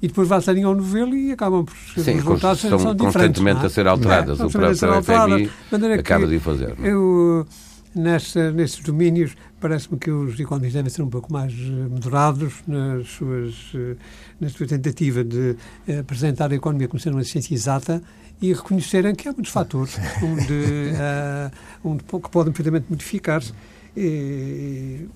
e 0.00 0.08
depois 0.08 0.28
a 0.28 0.40
ao 0.64 0.74
novelo 0.74 1.14
e 1.14 1.30
acabam 1.30 1.64
por 1.64 1.76
ser 1.94 2.02
Sim, 2.02 2.14
resultados 2.14 2.60
são, 2.60 2.78
são 2.78 2.96
constantemente 2.96 3.62
é? 3.62 3.66
a 3.66 3.70
ser 3.70 3.86
alteradas. 3.86 4.40
É, 4.40 4.44
o 4.44 4.50
próprio 4.50 5.02
FMI 5.02 5.50
acaba 5.98 6.26
de 6.26 6.36
o 6.36 6.40
fazer. 6.40 6.74
É? 6.82 6.88
Eu, 6.88 7.46
nessa, 7.94 8.50
nesses 8.50 8.80
domínios, 8.80 9.36
parece-me 9.60 9.98
que 9.98 10.10
os 10.10 10.38
economistas 10.38 10.74
devem 10.74 10.90
ser 10.90 11.02
um 11.02 11.10
pouco 11.10 11.32
mais 11.32 11.52
eh, 11.52 11.88
moderados 11.88 12.54
nas 12.66 13.08
suas, 13.08 13.54
eh, 13.74 13.96
na 14.40 14.48
sua 14.48 14.66
tentativa 14.66 15.22
de 15.22 15.56
eh, 15.86 15.98
apresentar 15.98 16.50
a 16.50 16.54
economia 16.54 16.88
como 16.88 17.00
sendo 17.00 17.14
uma 17.14 17.24
ciência 17.24 17.54
exata 17.54 18.02
e 18.40 18.52
reconhecerem 18.52 19.14
que 19.14 19.28
há 19.28 19.32
muitos 19.32 19.52
fatores 19.52 19.96
onde, 20.20 20.52
uh, 20.52 21.52
onde 21.84 22.02
que 22.02 22.28
podem 22.28 22.52
perfeitamente 22.52 22.86
modificar-se. 22.90 23.52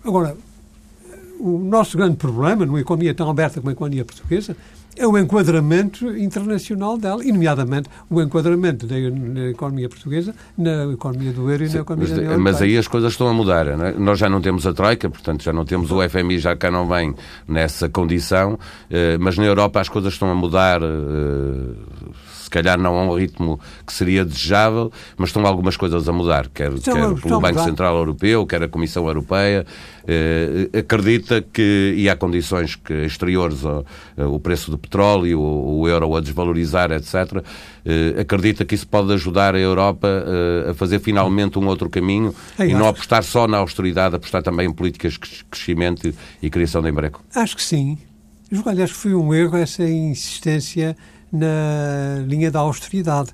Agora, 0.05 0.37
o 1.41 1.59
nosso 1.59 1.99
grande 1.99 2.17
problema 2.17 2.65
numa 2.65 2.81
economia 2.81 3.13
tão 3.13 3.29
aberta 3.29 3.61
como 3.61 3.71
a 3.71 3.73
economia 3.73 4.05
portuguesa 4.05 4.57
é 4.97 5.07
o 5.07 5.17
enquadramento 5.19 6.17
internacional 6.17 6.97
dela, 6.97 7.25
e 7.25 7.31
nomeadamente 7.31 7.89
o 8.09 8.21
enquadramento 8.21 8.87
da, 8.87 8.95
da 8.95 9.51
economia 9.51 9.89
portuguesa 9.89 10.35
na 10.57 10.93
economia 10.93 11.33
do 11.33 11.51
euro 11.51 11.65
e 11.65 11.69
na 11.69 11.81
economia 11.81 12.09
mas, 12.09 12.17
da 12.17 12.23
União 12.23 12.41
Mas 12.41 12.63
aí 12.63 12.79
as 12.79 12.89
coisas 12.89 13.13
estão 13.13 13.29
a 13.29 13.33
mudar. 13.33 13.67
É? 13.67 13.93
Nós 13.99 14.19
já 14.19 14.29
não 14.29 14.41
temos 14.41 14.67
a 14.67 14.73
Troika, 14.73 15.09
portanto 15.09 15.43
já 15.43 15.53
não 15.53 15.65
temos 15.65 15.91
o 15.91 16.09
FMI, 16.09 16.39
já 16.39 16.57
cá 16.57 16.71
não 16.71 16.89
vem 16.89 17.15
nessa 17.47 17.89
condição, 17.89 18.59
eh, 18.91 19.19
mas 19.19 19.37
na 19.37 19.45
Europa 19.45 19.81
as 19.81 19.89
coisas 19.89 20.13
estão 20.13 20.31
a 20.31 20.35
mudar 20.35 20.81
eh, 20.83 20.87
se 22.47 22.51
calhar 22.51 22.79
não 22.79 22.97
a 22.97 23.03
um 23.03 23.19
ritmo 23.19 23.59
que 23.85 23.93
seria 23.93 24.25
desejável, 24.25 24.93
mas 25.17 25.31
estão 25.31 25.45
algumas 25.45 25.77
coisas 25.77 26.09
a 26.09 26.13
mudar, 26.13 26.49
quer, 26.49 26.73
quer 26.75 27.15
pelo 27.21 27.41
Banco 27.41 27.59
Central 27.65 27.97
Europeu, 27.97 28.47
quer 28.47 28.63
a 28.63 28.69
Comissão 28.69 29.09
Europeia. 29.09 29.67
Eh, 30.07 30.79
acredita 30.79 31.43
que, 31.43 31.95
e 31.97 32.09
há 32.09 32.15
condições 32.15 32.77
que, 32.77 32.93
exteriores 33.05 33.65
ao, 33.65 33.85
o 34.17 34.39
preço 34.39 34.71
do 34.71 34.79
petróleo, 34.79 35.41
o, 35.41 35.81
o, 35.81 35.89
euro 35.89 36.15
a 36.15 36.21
desvalorizar, 36.21 36.93
etc., 36.93 37.43
eh, 37.85 38.21
acredita 38.21 38.65
que 38.65 38.77
isso 38.77 38.87
pode 38.87 39.13
ajudar 39.13 39.57
a 39.57 39.59
Europa 39.59 40.07
eh, 40.07 40.71
a 40.71 40.75
fazer 40.75 41.01
finalmente 41.01 41.59
um 41.59 41.67
outro 41.67 41.91
caminho 41.91 42.33
é, 42.57 42.69
e 42.69 42.75
não 42.75 42.87
apostar 42.87 43.25
só 43.25 43.49
na 43.49 43.57
austeridade, 43.57 44.15
apostar 44.15 44.41
também 44.41 44.69
em 44.69 44.73
políticas 44.73 45.15
de 45.15 45.45
crescimento 45.51 46.15
e 46.41 46.49
criação 46.49 46.81
de 46.81 46.91
emprego? 46.91 47.21
Acho 47.35 47.57
que 47.57 47.63
sim. 47.65 47.99
Julgo, 48.53 48.71
aliás, 48.71 48.93
que 48.93 48.99
foi 48.99 49.15
um 49.15 49.35
erro 49.35 49.57
essa 49.57 49.83
insistência 49.83 50.97
na 51.37 52.25
linha 52.27 52.51
da 52.51 52.61
austeridade. 52.61 53.31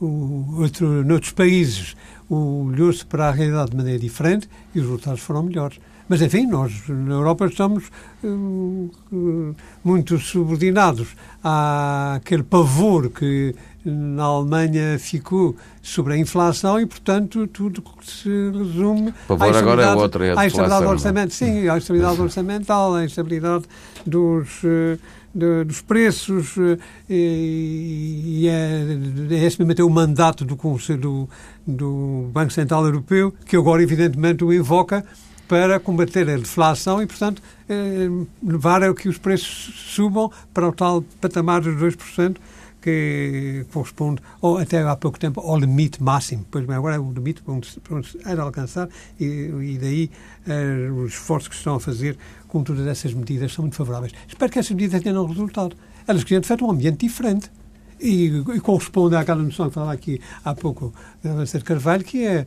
O, 0.00 0.60
outro, 0.60 1.04
noutros 1.04 1.32
países 1.32 1.96
olhou-se 2.28 3.04
para 3.04 3.28
a 3.28 3.30
realidade 3.30 3.70
de 3.70 3.76
maneira 3.76 3.98
diferente 3.98 4.48
e 4.74 4.80
os 4.80 4.84
resultados 4.86 5.20
foram 5.20 5.42
melhores. 5.42 5.78
Mas, 6.08 6.20
enfim, 6.20 6.46
nós 6.46 6.86
na 6.86 7.14
Europa 7.14 7.46
estamos 7.46 7.84
uh, 8.22 8.90
uh, 9.10 9.56
muito 9.82 10.18
subordinados 10.18 11.16
àquele 11.42 12.42
pavor 12.42 13.08
que 13.08 13.54
na 13.84 14.24
Alemanha 14.24 14.98
ficou 14.98 15.56
sobre 15.82 16.14
a 16.14 16.18
inflação 16.18 16.78
e, 16.78 16.84
portanto, 16.84 17.46
tudo 17.46 17.82
se 18.02 18.28
resume 18.28 19.14
pavor 19.26 19.56
agora 19.56 19.82
é 19.82 19.94
outra, 19.94 20.26
é 20.26 20.32
a 20.32 20.40
à 20.40 20.46
instabilidade 20.46 20.86
orçamental. 20.86 21.30
Sim, 21.30 21.68
à 21.68 21.78
instabilidade 21.78 22.20
orçamental, 22.20 22.94
à 22.94 23.04
instabilidade 23.04 23.64
dos... 24.06 24.62
Uh, 24.62 24.98
de, 25.34 25.64
dos 25.64 25.80
preços 25.80 26.56
eh, 26.58 26.78
e, 27.08 28.42
e 28.42 28.48
é, 28.48 29.34
é 29.34 29.44
esse 29.44 29.62
mesmo 29.62 29.72
o 29.82 29.90
mandato 29.90 30.44
do 30.44 30.56
do, 30.96 31.28
do 31.66 32.30
Banco 32.32 32.52
Central 32.52 32.84
Europeu, 32.84 33.34
que 33.44 33.56
agora 33.56 33.82
evidentemente 33.82 34.44
o 34.44 34.52
invoca 34.52 35.04
para 35.48 35.78
combater 35.78 36.28
a 36.30 36.36
deflação 36.36 37.02
e, 37.02 37.06
portanto, 37.06 37.42
eh, 37.68 38.08
levar 38.42 38.82
a 38.82 38.94
que 38.94 39.08
os 39.08 39.18
preços 39.18 39.74
subam 39.94 40.30
para 40.52 40.68
o 40.68 40.72
tal 40.72 41.04
patamar 41.20 41.60
dos 41.60 41.74
2%, 41.74 42.36
que 42.84 43.64
corresponde, 43.72 44.20
ou 44.42 44.58
até 44.58 44.82
há 44.82 44.94
pouco 44.94 45.18
tempo, 45.18 45.40
ao 45.40 45.58
limite 45.58 46.02
máximo. 46.02 46.44
Pois 46.50 46.66
bem, 46.66 46.76
agora 46.76 46.96
é 46.96 46.98
o 46.98 47.10
limite 47.10 47.42
onde, 47.46 47.66
onde 47.90 48.18
era 48.26 48.42
alcançar 48.42 48.90
e, 49.18 49.24
e 49.24 49.78
daí 49.80 50.10
eh, 50.46 50.90
os 50.90 51.14
esforços 51.14 51.48
que 51.48 51.54
estão 51.54 51.76
a 51.76 51.80
fazer 51.80 52.18
com 52.46 52.62
todas 52.62 52.86
essas 52.86 53.14
medidas 53.14 53.54
são 53.54 53.62
muito 53.62 53.74
favoráveis. 53.74 54.12
Espero 54.28 54.52
que 54.52 54.58
essas 54.58 54.72
medidas 54.72 55.02
tenham 55.02 55.24
resultado. 55.24 55.74
Elas 56.06 56.24
criam, 56.24 56.42
de 56.42 56.46
facto, 56.46 56.66
um 56.66 56.70
ambiente 56.70 56.98
diferente. 56.98 57.50
E, 57.98 58.26
e 58.54 58.60
corresponde 58.60 59.16
àquela 59.16 59.42
noção 59.42 59.68
que 59.68 59.74
falava 59.74 59.94
aqui 59.94 60.20
há 60.44 60.54
pouco 60.54 60.92
da 61.22 61.30
Avançada 61.30 61.64
Carvalho, 61.64 62.04
que 62.04 62.22
é, 62.26 62.44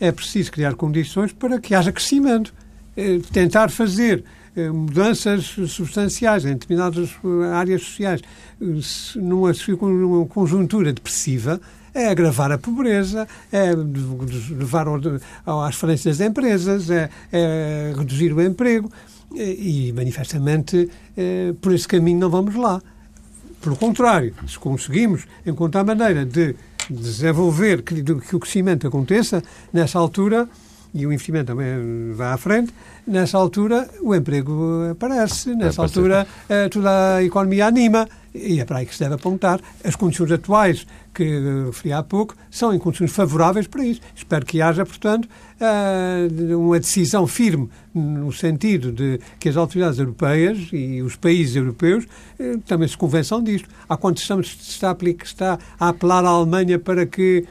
é 0.00 0.10
preciso 0.10 0.50
criar 0.50 0.74
condições 0.74 1.32
para 1.32 1.60
que 1.60 1.76
haja 1.76 1.92
crescimento. 1.92 2.52
É, 2.96 3.20
tentar 3.32 3.70
fazer 3.70 4.24
mudanças 4.72 5.44
substanciais 5.68 6.44
em 6.44 6.54
determinadas 6.54 7.10
eh, 7.10 7.52
áreas 7.52 7.82
sociais 7.82 8.22
numa 9.16 10.26
conjuntura 10.26 10.92
depressiva 10.92 11.60
é 11.92 12.08
agravar 12.08 12.52
a 12.52 12.58
pobreza, 12.58 13.26
é 13.50 13.72
levar 13.74 14.86
às 15.46 15.76
falências 15.76 16.18
das 16.18 16.28
empresas, 16.28 16.90
é, 16.90 17.08
é 17.32 17.94
reduzir 17.96 18.32
o 18.32 18.42
emprego. 18.42 18.90
E, 19.34 19.92
manifestamente, 19.92 20.88
eh, 21.16 21.52
por 21.60 21.74
esse 21.74 21.88
caminho 21.88 22.20
não 22.20 22.30
vamos 22.30 22.54
lá. 22.54 22.80
Pelo 23.60 23.76
contrário, 23.76 24.32
se 24.46 24.58
conseguimos 24.58 25.26
encontrar 25.44 25.84
maneira 25.84 26.24
de 26.24 26.54
desenvolver, 26.88 27.82
que, 27.82 28.02
que 28.02 28.36
o 28.36 28.38
crescimento 28.38 28.86
aconteça, 28.86 29.42
nessa 29.72 29.98
altura, 29.98 30.48
e 30.96 31.06
o 31.06 31.12
investimento 31.12 31.46
também 31.46 32.12
vai 32.14 32.32
à 32.32 32.36
frente, 32.38 32.72
nessa 33.06 33.36
altura 33.36 33.88
o 34.00 34.14
emprego 34.14 34.90
aparece, 34.90 35.54
nessa 35.54 35.82
altura 35.82 36.26
eh, 36.48 36.68
toda 36.70 37.16
a 37.16 37.22
economia 37.22 37.66
anima. 37.66 38.08
E 38.34 38.60
é 38.60 38.64
para 38.64 38.78
aí 38.78 38.86
que 38.86 38.94
se 38.94 39.00
deve 39.00 39.14
apontar. 39.14 39.60
As 39.82 39.96
condições 39.96 40.30
atuais 40.30 40.86
que 41.14 41.24
referi 41.66 41.92
há 41.92 42.02
pouco 42.02 42.34
são 42.50 42.74
em 42.74 42.78
condições 42.78 43.12
favoráveis 43.12 43.66
para 43.66 43.84
isso. 43.84 44.00
Espero 44.14 44.44
que 44.44 44.60
haja, 44.60 44.84
portanto, 44.84 45.28
eh, 45.60 46.28
uma 46.54 46.80
decisão 46.80 47.26
firme 47.26 47.68
no 47.94 48.32
sentido 48.32 48.92
de 48.92 49.20
que 49.38 49.48
as 49.50 49.56
autoridades 49.56 49.98
europeias 49.98 50.68
e 50.72 51.02
os 51.02 51.14
países 51.16 51.56
europeus 51.56 52.06
eh, 52.38 52.56
também 52.66 52.88
se 52.88 52.96
convençam 52.96 53.42
disto. 53.42 53.68
Há 53.86 53.96
quantos 53.98 54.22
estamos 54.22 54.46
está, 54.66 55.58
a 55.78 55.88
apelar 55.88 56.24
à 56.24 56.28
Alemanha 56.28 56.78
para 56.78 57.04
que 57.04 57.44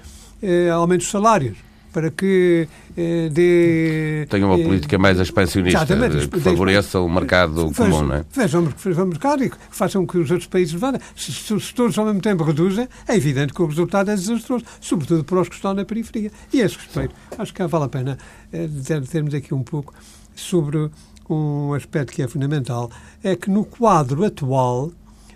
aumente 0.71 1.05
os 1.05 1.09
salários? 1.09 1.57
Para 1.95 2.11
que 2.11 2.67
eh, 2.97 3.29
dê... 3.31 4.27
Tenha 4.29 4.45
uma 4.45 4.59
eh, 4.59 4.63
política 4.65 4.97
mais 4.97 5.17
expansionista, 5.17 5.85
que 6.29 6.41
favoreça 6.41 6.99
o 6.99 7.07
mercado 7.07 7.71
comum, 7.71 8.01
não 8.03 8.15
é? 8.15 8.25
Vejam 8.33 8.63
o 8.63 9.05
mercado 9.05 9.45
e 9.45 9.49
que 9.49 9.55
façam 9.69 10.05
que 10.05 10.17
os 10.17 10.29
outros 10.29 10.49
países 10.49 10.73
vão. 10.73 10.91
Se, 11.15 11.31
se, 11.31 11.57
se, 11.57 11.73
todos 11.73 11.97
ao 11.97 12.03
mesmo 12.03 12.19
tempo 12.19 12.43
reduzem, 12.43 12.89
é 13.07 13.15
evidente 13.15 13.53
que 13.53 13.61
o 13.61 13.65
resultado 13.65 14.11
é 14.11 14.15
desastroso, 14.15 14.65
sobretudo 14.81 15.23
para 15.23 15.39
os 15.39 15.47
que 15.47 15.55
estão 15.55 15.73
na 15.73 15.85
periferia. 15.85 16.33
E 16.51 16.61
a 16.61 16.65
esse 16.65 16.75
respeito, 16.75 17.15
acho 17.37 17.53
que 17.53 17.65
vale 17.65 17.85
a 17.85 17.87
pena 17.87 18.17
eh, 18.51 18.67
termos 19.09 19.33
aqui 19.33 19.53
um 19.53 19.63
pouco 19.63 19.93
sobre 20.35 20.91
um 21.29 21.73
aspecto 21.73 22.11
que 22.11 22.23
é 22.23 22.27
fundamental, 22.27 22.91
é 23.23 23.37
que 23.37 23.49
no 23.49 23.63
quadro 23.63 24.25
atual 24.25 24.91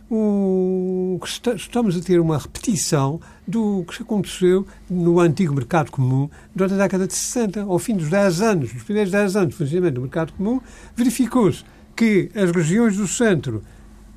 o, 0.09 1.19
estamos 1.55 1.95
a 1.95 2.01
ter 2.01 2.19
uma 2.19 2.37
repetição 2.37 3.19
do 3.47 3.85
que 3.85 4.01
aconteceu 4.01 4.65
no 4.89 5.19
antigo 5.19 5.53
mercado 5.53 5.91
comum 5.91 6.29
durante 6.55 6.73
a 6.73 6.77
década 6.77 7.05
de 7.05 7.13
60. 7.13 7.61
Ao 7.61 7.77
fim 7.77 7.95
dos 7.95 8.09
10 8.09 8.41
anos, 8.41 8.73
dos 8.73 8.83
primeiros 8.83 9.11
10 9.11 9.35
anos 9.35 9.49
de 9.49 9.55
funcionamento 9.55 9.95
do 9.95 10.01
mercado 10.01 10.33
comum, 10.33 10.59
verificou-se 10.95 11.63
que 11.95 12.31
as 12.35 12.51
regiões 12.51 12.97
do 12.97 13.07
centro 13.07 13.63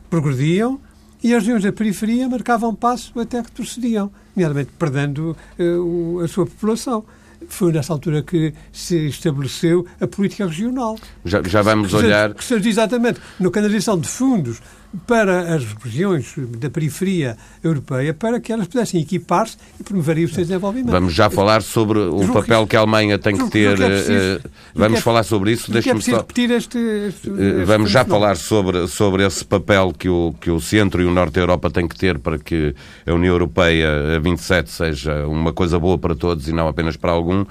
progrediam 0.08 0.80
e 1.22 1.34
as 1.34 1.42
regiões 1.42 1.62
da 1.62 1.72
periferia 1.72 2.28
marcavam 2.28 2.75
passo 2.75 3.18
até 3.18 3.40
que 3.42 3.49
retrocediam, 3.49 4.11
nomeadamente 4.34 4.70
perdendo 4.78 5.37
uh, 5.58 6.20
a 6.20 6.28
sua 6.28 6.46
população 6.46 7.04
foi 7.49 7.72
nessa 7.72 7.92
altura 7.92 8.22
que 8.22 8.54
se 8.72 9.08
estabeleceu 9.08 9.87
a 10.00 10.06
política 10.06 10.46
regional. 10.46 10.99
Já, 11.25 11.42
já 11.42 11.62
vamos 11.62 11.90
que 11.90 11.96
olhar. 11.96 12.34
que 12.34 12.44
seja 12.44 12.68
exatamente 12.68 13.20
na 13.38 13.50
canalização 13.50 13.99
de 13.99 14.08
fundos 14.08 14.61
para 15.06 15.54
as 15.54 15.64
regiões 15.82 16.34
da 16.58 16.68
periferia 16.68 17.37
europeia 17.64 18.12
para 18.12 18.38
que 18.38 18.52
elas 18.52 18.66
pudessem 18.66 19.00
equipar-se 19.00 19.56
e 19.80 19.82
promoverem 19.82 20.25
o 20.25 20.28
seu 20.28 20.44
desenvolvimento. 20.44 20.90
Vamos 20.90 21.14
já 21.14 21.30
falar 21.30 21.62
sobre 21.62 21.99
o 21.99 22.28
papel 22.32 22.66
que 22.66 22.76
a 22.76 22.80
Alemanha 22.80 23.18
tem 23.18 23.37
que 23.37 23.50
ter. 23.50 23.76
Que 23.76 23.82
é 23.82 23.88
preciso, 23.88 24.40
vamos 24.75 24.99
é, 24.99 25.02
falar 25.02 25.22
sobre 25.22 25.52
isso. 25.52 25.72
Deixa-me 25.72 26.00
é 26.00 26.02
só. 26.02 26.16
repetir 26.18 26.50
este, 26.50 26.78
este, 26.78 27.30
este 27.30 27.64
Vamos 27.64 27.90
já 27.90 28.04
falar 28.04 28.37
sobre, 28.37 28.87
sobre 28.87 29.25
esse 29.26 29.44
papel 29.44 29.92
que 29.99 30.08
o, 30.08 30.34
que 30.40 30.50
o 30.50 30.61
centro 30.61 31.00
e 31.00 31.06
o 31.06 31.11
norte 31.11 31.34
da 31.34 31.40
Europa 31.40 31.70
têm 31.70 31.88
que 31.88 31.96
ter 31.96 32.18
para 32.18 32.38
que 32.38 32.75
a 33.06 33.12
União 33.12 33.32
Europeia 33.32 34.16
a 34.16 34.18
27 34.18 34.70
seja 34.70 35.26
uma 35.26 35.52
coisa 35.52 35.78
boa 35.78 35.96
para 35.96 36.14
todos 36.14 36.49
e 36.49 36.52
não 36.52 36.68
apenas 36.68 36.96
para 36.96 37.12
algum. 37.12 37.44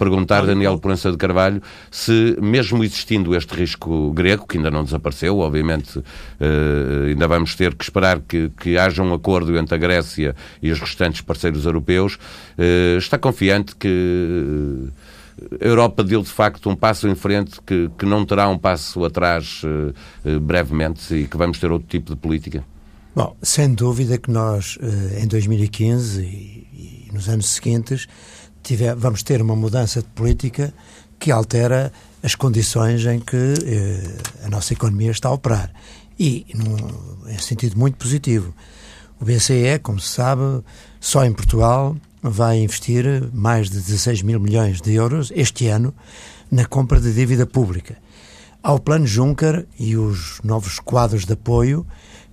Perguntar, 0.00 0.46
Daniel 0.46 0.78
Proença 0.78 1.12
de 1.12 1.18
Carvalho, 1.18 1.62
se 1.90 2.34
mesmo 2.40 2.82
existindo 2.82 3.36
este 3.36 3.54
risco 3.54 4.10
grego, 4.12 4.46
que 4.46 4.56
ainda 4.56 4.70
não 4.70 4.82
desapareceu, 4.82 5.38
obviamente 5.38 5.98
uh, 5.98 6.04
ainda 7.06 7.28
vamos 7.28 7.54
ter 7.54 7.74
que 7.74 7.84
esperar 7.84 8.18
que, 8.20 8.50
que 8.58 8.78
haja 8.78 9.02
um 9.02 9.12
acordo 9.12 9.58
entre 9.58 9.74
a 9.74 9.78
Grécia 9.78 10.34
e 10.62 10.72
os 10.72 10.80
restantes 10.80 11.20
parceiros 11.20 11.66
europeus, 11.66 12.14
uh, 12.14 12.96
está 12.96 13.18
confiante 13.18 13.76
que 13.76 14.88
a 15.60 15.64
Europa 15.64 16.02
deu 16.02 16.22
de 16.22 16.30
facto 16.30 16.70
um 16.70 16.76
passo 16.76 17.06
em 17.06 17.14
frente 17.14 17.60
que, 17.66 17.90
que 17.98 18.06
não 18.06 18.24
terá 18.24 18.48
um 18.48 18.56
passo 18.58 19.04
atrás 19.04 19.60
uh, 19.64 20.40
brevemente 20.40 21.14
e 21.14 21.26
que 21.26 21.36
vamos 21.36 21.58
ter 21.58 21.70
outro 21.70 21.86
tipo 21.86 22.10
de 22.10 22.16
política? 22.16 22.64
Bom, 23.14 23.36
sem 23.42 23.74
dúvida 23.74 24.16
que 24.16 24.30
nós, 24.30 24.78
em 25.20 25.26
2015 25.26 26.22
e, 26.22 27.06
e 27.08 27.12
nos 27.12 27.28
anos 27.28 27.48
seguintes, 27.48 28.06
tiver, 28.62 28.94
vamos 28.94 29.22
ter 29.22 29.40
uma 29.42 29.56
mudança 29.56 30.00
de 30.00 30.08
política 30.08 30.72
que 31.18 31.30
altera 31.30 31.92
as 32.22 32.34
condições 32.34 33.04
em 33.06 33.20
que 33.20 33.36
eh, 33.36 34.44
a 34.44 34.48
nossa 34.48 34.72
economia 34.72 35.10
está 35.10 35.28
a 35.28 35.32
operar. 35.32 35.70
E, 36.18 36.46
num, 36.54 36.76
em 37.28 37.38
sentido 37.38 37.78
muito 37.78 37.96
positivo. 37.96 38.54
O 39.20 39.24
BCE, 39.24 39.78
como 39.82 39.98
se 40.00 40.08
sabe, 40.08 40.62
só 41.00 41.24
em 41.24 41.32
Portugal 41.32 41.96
vai 42.22 42.58
investir 42.58 43.04
mais 43.32 43.70
de 43.70 43.80
16 43.80 44.22
mil 44.22 44.38
milhões 44.38 44.80
de 44.80 44.92
euros 44.94 45.32
este 45.34 45.68
ano 45.68 45.94
na 46.50 46.64
compra 46.66 47.00
de 47.00 47.12
dívida 47.12 47.46
pública. 47.46 47.96
Há 48.62 48.72
o 48.74 48.78
Plano 48.78 49.06
Juncker 49.06 49.66
e 49.78 49.96
os 49.96 50.40
novos 50.44 50.78
quadros 50.78 51.24
de 51.24 51.32
apoio 51.32 51.86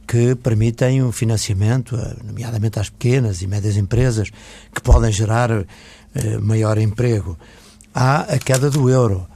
que 0.07 0.36
permitem 0.36 1.01
o 1.01 1.07
um 1.07 1.12
financiamento, 1.12 1.96
eh, 1.96 2.15
nomeadamente 2.24 2.79
às 2.79 2.89
pequenas 2.89 3.41
e 3.41 3.48
médias 3.48 3.75
empresas, 3.75 4.29
que 4.74 4.81
podem 4.81 5.12
gerar 5.12 5.65
eh, 6.17 6.38
maior 6.39 6.79
emprego. 6.79 7.38
Há 7.93 8.21
a 8.21 8.39
queda 8.39 8.69
do 8.71 8.89
euro, 8.89 9.27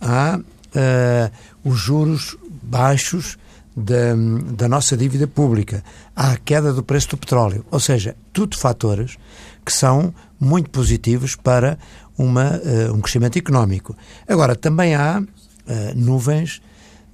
há 0.00 0.38
uh, 0.38 1.68
os 1.68 1.78
juros 1.78 2.36
baixos 2.62 3.38
da, 3.76 4.14
da 4.54 4.68
nossa 4.68 4.96
dívida 4.96 5.26
pública, 5.26 5.84
há 6.16 6.32
a 6.32 6.36
queda 6.36 6.72
do 6.72 6.82
preço 6.82 7.10
do 7.10 7.18
petróleo. 7.18 7.64
Ou 7.70 7.78
seja, 7.78 8.16
tudo 8.32 8.56
fatores 8.56 9.16
que 9.64 9.72
são 9.72 10.14
muito 10.38 10.70
positivos 10.70 11.36
para 11.36 11.78
uma, 12.16 12.58
uh, 12.58 12.94
um 12.94 13.00
crescimento 13.00 13.38
económico. 13.38 13.94
Agora, 14.26 14.56
também 14.56 14.94
há 14.94 15.20
uh, 15.20 15.26
nuvens 15.94 16.62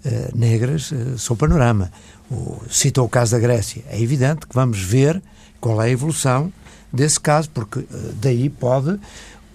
uh, 0.05 0.37
negras 0.39 0.93
sobre 1.17 1.45
o 1.45 1.49
panorama. 1.49 1.91
O, 2.31 2.61
citou 2.71 3.05
o 3.05 3.09
caso 3.09 3.33
da 3.33 3.41
Grécia. 3.41 3.85
É 3.89 4.01
evidente 4.01 4.47
que 4.47 4.55
vamos 4.55 4.81
ver 4.81 5.21
qual 5.61 5.83
é 5.83 5.87
a 5.87 5.91
evolução 5.91 6.53
desse 6.93 7.21
caso, 7.21 7.51
porque 7.51 7.81
uh, 7.81 7.89
daí 8.21 8.49
pode 8.49 8.99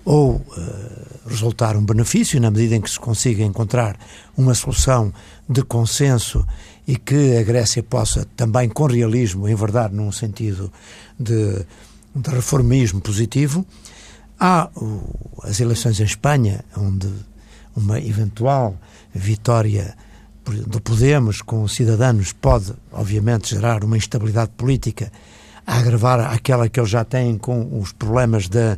ou 0.03 0.35
uh, 0.35 1.29
resultar 1.29 1.75
um 1.75 1.85
benefício 1.85 2.39
na 2.39 2.49
medida 2.49 2.75
em 2.75 2.81
que 2.81 2.89
se 2.89 2.99
consiga 2.99 3.43
encontrar 3.43 3.97
uma 4.35 4.53
solução 4.53 5.13
de 5.47 5.63
consenso 5.63 6.45
e 6.87 6.97
que 6.97 7.37
a 7.37 7.43
Grécia 7.43 7.83
possa 7.83 8.25
também 8.35 8.67
com 8.69 8.85
realismo 8.85 9.47
enverdar 9.47 9.91
num 9.91 10.11
sentido 10.11 10.71
de, 11.19 11.65
de 12.15 12.29
reformismo 12.31 12.99
positivo. 12.99 13.65
Há 14.39 14.69
o, 14.75 15.01
as 15.43 15.59
eleições 15.59 15.99
em 15.99 16.03
Espanha, 16.03 16.65
onde 16.75 17.07
uma 17.75 17.99
eventual 17.99 18.75
vitória 19.13 19.95
do 20.67 20.81
Podemos 20.81 21.41
com 21.41 21.63
os 21.63 21.75
cidadãos 21.75 22.33
pode, 22.33 22.73
obviamente, 22.91 23.51
gerar 23.51 23.83
uma 23.83 23.95
instabilidade 23.95 24.51
política 24.57 25.11
a 25.71 25.77
agravar 25.77 26.19
aquela 26.33 26.67
que 26.67 26.77
eles 26.77 26.89
já 26.89 27.05
têm 27.05 27.37
com 27.37 27.79
os 27.79 27.93
problemas 27.93 28.49
da, 28.49 28.77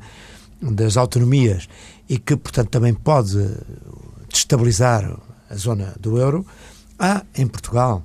das 0.62 0.95
autonomias 0.95 1.67
e 2.07 2.19
que, 2.19 2.35
portanto, 2.35 2.69
também 2.69 2.93
pode 2.93 3.50
destabilizar 4.29 5.12
a 5.50 5.55
zona 5.55 5.95
do 6.00 6.19
euro, 6.19 6.45
há 7.00 7.23
em 7.35 7.47
Portugal 7.47 8.03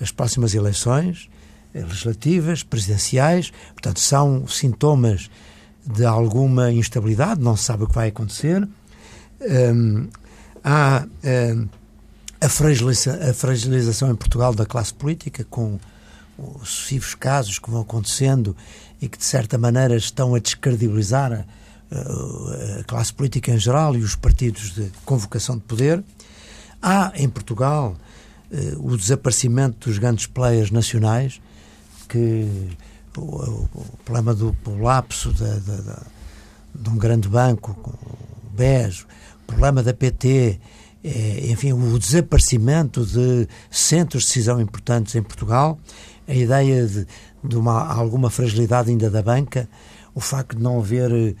as 0.00 0.12
próximas 0.12 0.54
eleições 0.54 1.28
legislativas, 1.74 2.62
presidenciais, 2.62 3.52
portanto, 3.72 3.98
são 3.98 4.46
sintomas 4.46 5.28
de 5.84 6.04
alguma 6.04 6.70
instabilidade, 6.70 7.40
não 7.40 7.56
se 7.56 7.64
sabe 7.64 7.82
o 7.82 7.88
que 7.88 7.94
vai 7.96 8.08
acontecer. 8.08 8.66
Um, 9.40 10.08
há 10.62 11.04
um, 11.24 11.68
a, 12.40 12.48
fragiliza 12.48 13.30
a 13.30 13.34
fragilização 13.34 14.08
em 14.08 14.14
Portugal 14.14 14.54
da 14.54 14.64
classe 14.64 14.94
política, 14.94 15.44
com 15.50 15.80
os 16.60 16.68
sucessivos 16.68 17.14
casos 17.14 17.58
que 17.58 17.70
vão 17.70 17.82
acontecendo 17.82 18.56
e 19.00 19.08
que, 19.08 19.18
de 19.18 19.24
certa 19.24 19.56
maneira, 19.58 19.96
estão 19.96 20.34
a 20.34 20.38
descredibilizar 20.38 21.32
a, 21.90 22.80
a 22.80 22.84
classe 22.84 23.12
política 23.12 23.50
em 23.52 23.58
geral 23.58 23.96
e 23.96 24.00
os 24.00 24.14
partidos 24.14 24.74
de 24.74 24.90
convocação 25.04 25.56
de 25.56 25.62
poder. 25.62 26.02
Há, 26.82 27.12
em 27.14 27.28
Portugal, 27.28 27.96
eh, 28.50 28.74
o 28.78 28.96
desaparecimento 28.96 29.88
dos 29.88 29.98
grandes 29.98 30.26
players 30.26 30.70
nacionais, 30.70 31.40
que 32.08 32.46
o, 33.16 33.20
o 33.20 33.98
problema 34.04 34.34
do 34.34 34.56
colapso 34.64 35.32
de, 35.32 35.60
de, 35.60 35.76
de, 35.76 35.94
de, 36.74 36.88
um 36.88 36.96
grande 36.96 37.28
banco, 37.28 37.76
o 37.82 38.56
BES, 38.56 39.02
o 39.42 39.46
problema 39.46 39.82
da 39.82 39.92
PT, 39.92 40.58
é, 41.02 41.50
enfim, 41.50 41.72
o 41.72 41.98
desaparecimento 41.98 43.04
de 43.04 43.48
centros 43.70 44.24
de 44.24 44.28
decisão 44.28 44.60
importantes 44.60 45.14
em 45.14 45.22
Portugal 45.22 45.78
a 46.30 46.34
ideia 46.34 46.86
de, 46.86 47.06
de 47.42 47.56
uma, 47.56 47.92
alguma 47.92 48.30
fragilidade 48.30 48.90
ainda 48.90 49.10
da 49.10 49.20
banca, 49.20 49.68
o 50.14 50.20
facto 50.20 50.56
de 50.56 50.62
não 50.62 50.78
haver 50.78 51.10
eh, 51.10 51.34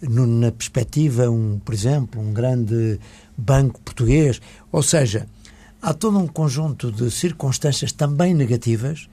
no, 0.00 0.26
na 0.26 0.50
perspectiva, 0.50 1.28
um, 1.28 1.60
por 1.62 1.74
exemplo, 1.74 2.20
um 2.20 2.32
grande 2.32 2.98
banco 3.36 3.80
português, 3.80 4.40
ou 4.72 4.82
seja, 4.82 5.26
há 5.82 5.92
todo 5.92 6.18
um 6.18 6.26
conjunto 6.26 6.90
de 6.90 7.10
circunstâncias 7.10 7.92
também 7.92 8.34
negativas 8.34 9.08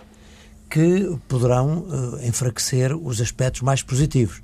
que 0.69 1.17
poderão 1.27 1.79
uh, 1.79 2.25
enfraquecer 2.25 2.95
os 2.95 3.21
aspectos 3.21 3.61
mais 3.61 3.81
positivos. 3.81 4.41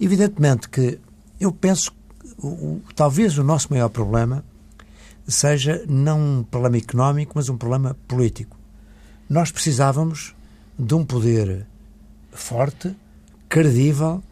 Evidentemente 0.00 0.68
que 0.68 0.98
eu 1.40 1.52
penso 1.52 1.90
que 1.90 1.96
o, 2.38 2.80
talvez 2.94 3.38
o 3.38 3.44
nosso 3.44 3.68
maior 3.70 3.88
problema 3.88 4.44
seja 5.26 5.82
não 5.88 6.20
um 6.20 6.42
problema 6.42 6.76
económico, 6.76 7.32
mas 7.34 7.48
um 7.48 7.56
problema 7.56 7.96
político 8.06 8.63
nós 9.28 9.50
precisávamos 9.50 10.34
de 10.78 10.94
um 10.94 11.04
poder 11.04 11.66
forte, 12.32 12.94
credível, 13.48 14.22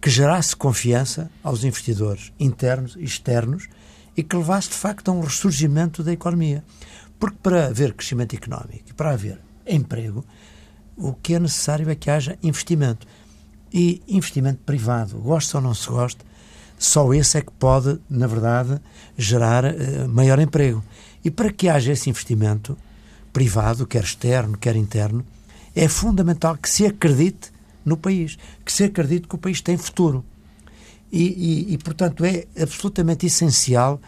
que 0.00 0.08
gerasse 0.08 0.56
confiança 0.56 1.30
aos 1.42 1.62
investidores 1.62 2.32
internos 2.40 2.96
e 2.96 3.04
externos 3.04 3.68
e 4.16 4.22
que 4.22 4.36
levasse 4.36 4.70
de 4.70 4.74
facto 4.74 5.10
a 5.10 5.12
um 5.12 5.20
ressurgimento 5.20 6.02
da 6.02 6.12
economia. 6.12 6.64
Porque 7.18 7.36
para 7.42 7.66
haver 7.66 7.92
crescimento 7.92 8.34
económico 8.34 8.84
e 8.88 8.92
para 8.94 9.10
haver 9.10 9.38
emprego, 9.66 10.24
o 10.96 11.12
que 11.12 11.34
é 11.34 11.38
necessário 11.38 11.88
é 11.90 11.94
que 11.94 12.10
haja 12.10 12.38
investimento. 12.42 13.06
E 13.72 14.02
investimento 14.08 14.60
privado, 14.64 15.18
gosta 15.18 15.58
ou 15.58 15.62
não 15.62 15.74
se 15.74 15.88
gosta, 15.88 16.24
só 16.78 17.12
esse 17.12 17.38
é 17.38 17.42
que 17.42 17.52
pode, 17.52 18.00
na 18.08 18.26
verdade, 18.26 18.80
gerar 19.16 19.64
uh, 19.64 20.08
maior 20.08 20.38
emprego. 20.38 20.82
E 21.22 21.30
para 21.30 21.52
que 21.52 21.68
haja 21.68 21.92
esse 21.92 22.08
investimento, 22.08 22.76
privado, 23.32 23.86
quer 23.86 24.04
externo, 24.04 24.58
quer 24.58 24.76
interno, 24.76 25.24
é 25.74 25.88
fundamental 25.88 26.56
que 26.56 26.68
se 26.68 26.86
acredite 26.86 27.52
no 27.84 27.96
país, 27.96 28.36
que 28.64 28.72
se 28.72 28.84
acredite 28.84 29.28
que 29.28 29.34
o 29.34 29.38
país 29.38 29.60
tem 29.60 29.76
futuro. 29.76 30.24
E, 31.12 31.22
e, 31.22 31.74
e, 31.74 31.78
portanto, 31.78 32.24
é 32.24 32.46
absolutamente 32.60 33.26
essencial 33.26 34.00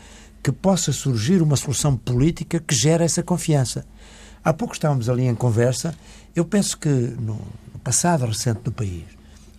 que 0.42 0.52
possa 0.52 0.92
surgir 0.92 1.40
uma 1.40 1.56
solução 1.56 1.96
política 1.96 2.60
que 2.60 2.74
gere 2.74 3.04
essa 3.04 3.22
confiança. 3.22 3.86
Há 4.44 4.52
pouco 4.52 4.74
estávamos 4.74 5.08
ali 5.08 5.24
em 5.24 5.34
conversa, 5.34 5.94
eu 6.34 6.44
penso 6.44 6.76
que 6.78 6.88
no 6.88 7.40
passado 7.82 8.26
recente 8.26 8.60
do 8.62 8.72
país, 8.72 9.04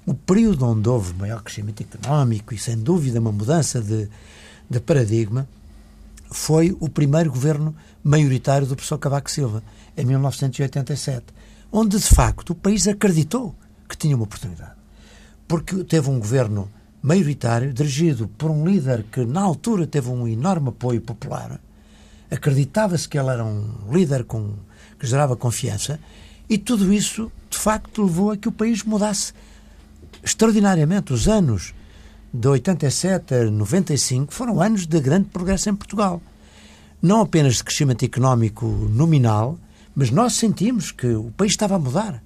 o 0.05 0.13
período 0.13 0.65
onde 0.65 0.89
houve 0.89 1.13
maior 1.13 1.41
crescimento 1.41 1.81
económico 1.81 2.53
e, 2.53 2.57
sem 2.57 2.77
dúvida, 2.77 3.19
uma 3.19 3.31
mudança 3.31 3.81
de, 3.81 4.09
de 4.69 4.79
paradigma, 4.81 5.47
foi 6.33 6.75
o 6.79 6.89
primeiro 6.89 7.29
governo 7.29 7.75
maioritário 8.03 8.67
do 8.67 8.75
professor 8.75 8.97
Cavaco 8.97 9.29
Silva, 9.29 9.63
em 9.95 10.03
1987, 10.03 11.25
onde 11.71 11.97
de 11.97 12.03
facto 12.03 12.49
o 12.49 12.55
país 12.55 12.87
acreditou 12.87 13.55
que 13.87 13.95
tinha 13.95 14.15
uma 14.15 14.25
oportunidade. 14.25 14.73
Porque 15.47 15.83
teve 15.83 16.09
um 16.09 16.19
governo 16.19 16.69
maioritário, 17.01 17.71
dirigido 17.71 18.27
por 18.27 18.49
um 18.49 18.65
líder 18.65 19.03
que 19.11 19.23
na 19.25 19.41
altura 19.41 19.85
teve 19.85 20.09
um 20.09 20.27
enorme 20.27 20.69
apoio 20.69 21.01
popular, 21.01 21.59
acreditava-se 22.31 23.07
que 23.07 23.17
ele 23.17 23.29
era 23.29 23.45
um 23.45 23.91
líder 23.91 24.23
com, 24.23 24.53
que 24.97 25.05
gerava 25.05 25.35
confiança, 25.35 25.99
e 26.49 26.57
tudo 26.57 26.91
isso 26.91 27.31
de 27.49 27.57
facto 27.59 28.03
levou 28.03 28.31
a 28.31 28.37
que 28.37 28.47
o 28.47 28.51
país 28.51 28.83
mudasse 28.83 29.33
extraordinariamente. 30.23 31.13
Os 31.13 31.27
anos 31.27 31.75
de 32.33 32.47
87 32.47 33.33
a 33.35 33.51
95 33.51 34.33
foram 34.33 34.61
anos 34.61 34.87
de 34.87 34.99
grande 34.99 35.29
progresso 35.29 35.69
em 35.69 35.75
Portugal 35.75 36.21
não 37.03 37.19
apenas 37.19 37.55
de 37.55 37.63
crescimento 37.65 38.05
económico 38.05 38.65
nominal, 38.65 39.59
mas 39.93 40.09
nós 40.09 40.33
sentimos 40.33 40.89
que 40.89 41.07
o 41.07 41.31
país 41.35 41.51
estava 41.51 41.75
a 41.75 41.79
mudar. 41.79 42.23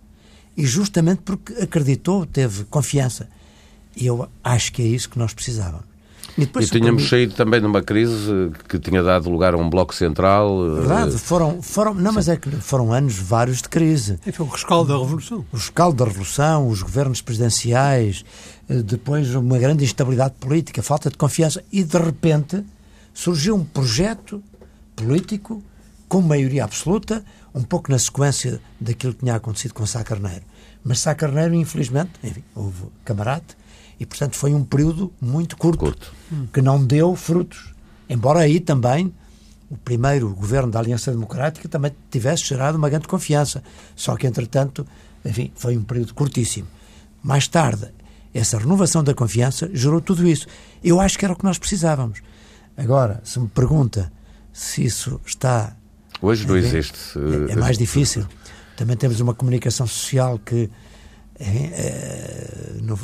E 0.55 0.67
justamente 0.67 1.23
porque 1.23 1.53
acreditou, 1.53 2.27
teve 2.27 2.63
confiança. 2.65 3.27
E 3.95 4.05
eu 4.05 4.29
acho 4.43 4.71
que 4.71 4.83
é 4.83 4.85
isso 4.85 5.09
que 5.09 5.17
nós 5.17 5.33
precisávamos. 5.33 5.85
E, 6.37 6.41
depois, 6.41 6.67
e 6.67 6.69
tínhamos 6.69 7.03
permite... 7.03 7.09
saído 7.09 7.33
também 7.33 7.59
de 7.59 7.65
uma 7.65 7.81
crise 7.81 8.51
que 8.69 8.77
tinha 8.77 9.01
dado 9.01 9.29
lugar 9.29 9.55
a 9.55 9.57
um 9.57 9.69
bloco 9.69 9.95
central. 9.95 10.75
Verdade, 10.75 11.17
foram, 11.17 11.61
foram, 11.61 11.95
não, 11.95 12.13
mas 12.13 12.29
é 12.29 12.37
que 12.37 12.49
foram 12.51 12.93
anos 12.93 13.17
vários 13.17 13.61
de 13.61 13.69
crise. 13.69 14.19
E 14.25 14.31
foi 14.31 14.45
o 14.45 14.49
rescaldo 14.49 14.93
da 14.93 14.99
Revolução. 14.99 15.45
O 15.51 15.55
rescaldo 15.55 15.97
da 15.97 16.05
Revolução, 16.05 16.67
os 16.67 16.83
governos 16.83 17.21
presidenciais, 17.21 18.23
depois 18.85 19.33
uma 19.33 19.57
grande 19.57 19.83
instabilidade 19.83 20.35
política, 20.39 20.83
falta 20.83 21.09
de 21.09 21.17
confiança 21.17 21.63
e 21.71 21.83
de 21.83 21.97
repente 21.97 22.63
surgiu 23.13 23.55
um 23.55 23.63
projeto 23.63 24.43
político 24.95 25.63
com 26.07 26.21
maioria 26.21 26.63
absoluta, 26.63 27.23
um 27.53 27.63
pouco 27.63 27.91
na 27.91 27.97
sequência 27.97 28.61
daquilo 28.79 29.13
que 29.13 29.19
tinha 29.21 29.35
acontecido 29.35 29.73
com 29.73 29.85
Sá 29.85 30.03
Carneiro. 30.03 30.43
Mas 30.83 30.99
Sá 30.99 31.15
Carneiro, 31.15 31.55
infelizmente, 31.55 32.11
enfim, 32.23 32.43
houve 32.55 32.83
camarate, 33.03 33.57
e 33.99 34.05
portanto 34.05 34.35
foi 34.35 34.53
um 34.53 34.63
período 34.63 35.11
muito 35.19 35.57
curto, 35.57 35.79
curto, 35.79 36.13
que 36.53 36.61
não 36.61 36.83
deu 36.83 37.15
frutos. 37.15 37.73
Embora 38.09 38.39
aí 38.39 38.59
também 38.59 39.13
o 39.69 39.77
primeiro 39.77 40.29
governo 40.33 40.71
da 40.71 40.79
Aliança 40.79 41.11
Democrática 41.11 41.67
também 41.67 41.91
tivesse 42.09 42.45
gerado 42.45 42.77
uma 42.77 42.89
grande 42.89 43.07
confiança. 43.07 43.61
Só 43.95 44.15
que, 44.15 44.25
entretanto, 44.25 44.85
enfim, 45.25 45.51
foi 45.55 45.77
um 45.77 45.83
período 45.83 46.13
curtíssimo. 46.13 46.67
Mais 47.21 47.47
tarde, 47.47 47.89
essa 48.33 48.57
renovação 48.57 49.03
da 49.03 49.13
confiança 49.13 49.69
gerou 49.73 49.99
tudo 49.99 50.27
isso. 50.27 50.47
Eu 50.83 51.01
acho 51.01 51.17
que 51.17 51.25
era 51.25 51.33
o 51.33 51.37
que 51.37 51.43
nós 51.43 51.57
precisávamos. 51.57 52.21
Agora, 52.77 53.19
se 53.23 53.39
me 53.39 53.47
pergunta 53.47 54.11
se 54.53 54.85
isso 54.85 55.19
está. 55.25 55.75
Hoje 56.21 56.47
não 56.47 56.55
existe. 56.55 56.97
É, 57.49 57.53
é 57.53 57.55
mais 57.55 57.77
difícil. 57.77 58.25
Também 58.75 58.95
temos 58.95 59.19
uma 59.19 59.33
comunicação 59.33 59.85
social 59.85 60.39
que, 60.39 60.69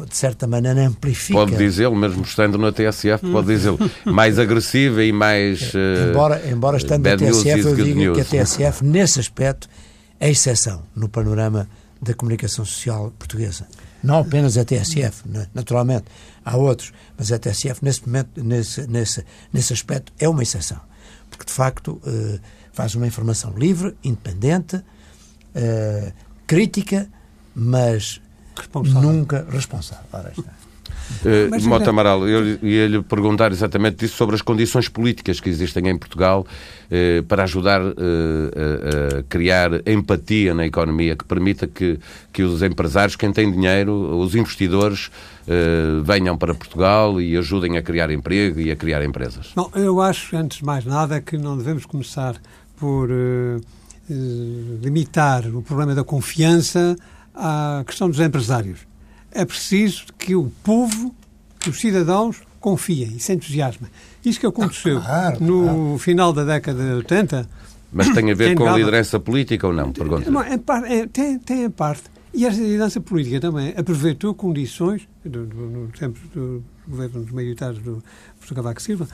de 0.10 0.18
certa 0.18 0.48
maneira, 0.48 0.88
amplifica. 0.88 1.40
Pode 1.40 1.56
dizê-lo, 1.56 1.96
mesmo 1.96 2.24
estando 2.24 2.58
na 2.58 2.72
TSF, 2.72 3.32
pode 3.32 3.48
dizê-lo. 3.48 3.78
Mais 4.06 4.40
agressiva 4.40 5.04
e 5.04 5.12
mais. 5.12 5.74
Uh, 5.74 6.10
embora, 6.10 6.50
embora 6.50 6.78
estando 6.78 7.06
na 7.08 7.16
TSF, 7.16 7.60
eu 7.60 7.76
digo 7.76 8.00
news. 8.00 8.16
que 8.18 8.22
a 8.36 8.44
TSF, 8.44 8.84
nesse 8.84 9.20
aspecto, 9.20 9.70
é 10.20 10.30
exceção 10.30 10.84
no 10.96 11.08
panorama 11.08 11.68
da 12.02 12.14
comunicação 12.14 12.66
social 12.66 13.12
portuguesa. 13.18 13.68
Não 14.04 14.20
apenas 14.20 14.58
a 14.58 14.66
TSF, 14.66 15.24
naturalmente, 15.54 16.06
há 16.44 16.58
outros, 16.58 16.92
mas 17.18 17.32
a 17.32 17.40
TSF, 17.40 17.84
nesse, 17.84 18.06
momento, 18.06 18.44
nesse, 18.44 18.86
nesse, 18.88 19.26
nesse 19.52 19.72
aspecto, 19.72 20.12
é 20.20 20.28
uma 20.28 20.44
exceção. 20.44 20.80
Porque, 21.30 21.46
de 21.46 21.54
facto, 21.54 22.02
uh, 22.06 22.40
faz 22.74 22.96
uma 22.96 23.08
informação 23.08 23.54
livre, 23.58 23.96
independente, 24.04 24.76
uh, 24.76 26.14
crítica, 26.46 27.08
mas 27.56 28.22
responsável. 28.56 29.02
nunca 29.02 29.46
responsável. 29.50 30.06
Ora, 30.12 30.32
está. 30.38 30.64
Uh, 31.24 31.68
Mota 31.68 31.90
Amaral, 31.90 32.28
eu 32.28 32.58
ia-lhe 32.62 33.02
perguntar 33.04 33.52
exatamente 33.52 34.06
isso 34.06 34.16
sobre 34.16 34.36
as 34.36 34.42
condições 34.42 34.88
políticas 34.88 35.40
que 35.40 35.50
existem 35.50 35.88
em 35.88 35.98
Portugal 35.98 36.46
uh, 36.46 37.24
para 37.24 37.44
ajudar 37.44 37.82
uh, 37.82 37.94
a 39.20 39.24
criar 39.24 39.88
empatia 39.88 40.54
na 40.54 40.66
economia 40.66 41.16
que 41.16 41.26
permita 41.26 41.68
que, 41.68 42.00
que 42.32 42.44
os 42.44 42.62
empresários, 42.62 43.16
quem 43.16 43.32
tem 43.32 43.52
dinheiro, 43.52 43.94
os 44.18 44.36
investidores, 44.36 45.12
venham 46.06 46.38
para 46.38 46.56
Portugal 46.56 47.20
e 47.20 47.36
ajudem 47.36 47.78
a 47.78 47.82
criar 47.82 48.10
emprego 48.10 48.62
e 48.62 48.72
a 48.72 48.76
criar 48.78 49.04
empresas. 49.04 49.52
Bom, 49.54 49.70
eu 49.76 50.02
acho, 50.02 50.38
antes 50.38 50.60
de 50.60 50.66
mais 50.66 50.86
nada, 50.86 51.20
que 51.20 51.38
não 51.38 51.58
devemos 51.58 51.86
começar 51.86 52.36
por 52.78 53.10
limitar 54.82 55.46
o 55.48 55.62
problema 55.62 55.94
da 55.94 56.04
confiança 56.04 56.96
à 57.34 57.84
questão 57.86 58.10
dos 58.10 58.20
empresários 58.20 58.80
é 59.34 59.44
preciso 59.44 60.06
que 60.18 60.36
o 60.36 60.52
povo, 60.64 61.14
que 61.60 61.70
os 61.70 61.80
cidadãos, 61.80 62.38
confiem 62.60 63.14
e 63.18 63.20
se 63.20 63.34
entusiasmem. 63.34 63.90
Isso 64.24 64.40
que 64.40 64.46
aconteceu 64.46 65.00
ah, 65.00 65.02
claro, 65.02 65.44
no 65.44 65.64
claro. 65.64 65.98
final 65.98 66.32
da 66.32 66.46
década 66.46 66.82
de 66.82 66.94
80. 66.96 67.50
Mas 67.92 68.10
tem 68.10 68.32
a 68.32 68.36
ver 68.36 68.48
tem 68.50 68.56
com 68.56 68.68
a 68.68 68.78
liderança 68.78 69.20
política 69.20 69.68
ou 69.68 69.74
não? 69.74 69.92
Pergunta. 69.92 70.30
É, 70.88 71.06
tem, 71.08 71.38
tem 71.40 71.66
a 71.66 71.70
parte. 71.70 72.04
E 72.34 72.46
essa 72.46 72.60
liderança 72.60 73.00
política 73.02 73.40
também 73.40 73.74
aproveitou 73.78 74.34
condições, 74.34 75.08
do, 75.24 75.46
do, 75.46 75.56
no 75.56 75.88
tempo 75.90 76.20
do 76.34 76.64
governo 76.88 77.22
dos 77.22 77.32
militares 77.32 77.78
do 77.80 78.04
professor 78.38 78.56
Cavaco 78.56 78.82
Silva, 78.82 79.08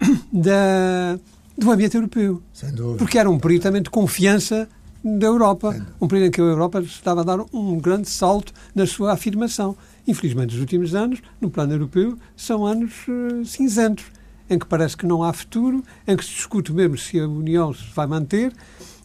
da, 0.32 1.18
do 1.58 1.70
ambiente 1.70 1.96
europeu. 1.96 2.40
Sem 2.52 2.70
dúvida. 2.72 2.98
Porque 2.98 3.18
era 3.18 3.28
um 3.28 3.38
período 3.38 3.62
também 3.62 3.82
de 3.82 3.90
confiança 3.90 4.68
da 5.02 5.26
Europa. 5.26 5.86
Um 6.00 6.06
período 6.06 6.28
em 6.28 6.30
que 6.30 6.40
a 6.40 6.44
Europa 6.44 6.80
estava 6.80 7.22
a 7.22 7.24
dar 7.24 7.40
um 7.52 7.78
grande 7.78 8.08
salto 8.08 8.52
na 8.74 8.86
sua 8.86 9.12
afirmação. 9.12 9.76
Infelizmente, 10.06 10.54
os 10.54 10.60
últimos 10.60 10.94
anos, 10.94 11.20
no 11.40 11.50
plano 11.50 11.72
europeu, 11.72 12.16
são 12.36 12.66
anos 12.66 12.92
uh, 13.08 13.44
cinzentos, 13.44 14.04
em 14.48 14.58
que 14.58 14.66
parece 14.66 14.96
que 14.96 15.06
não 15.06 15.22
há 15.22 15.32
futuro, 15.32 15.82
em 16.06 16.16
que 16.16 16.24
se 16.24 16.32
discute 16.32 16.72
mesmo 16.72 16.98
se 16.98 17.18
a 17.18 17.26
União 17.26 17.72
se 17.72 17.84
vai 17.94 18.06
manter, 18.06 18.52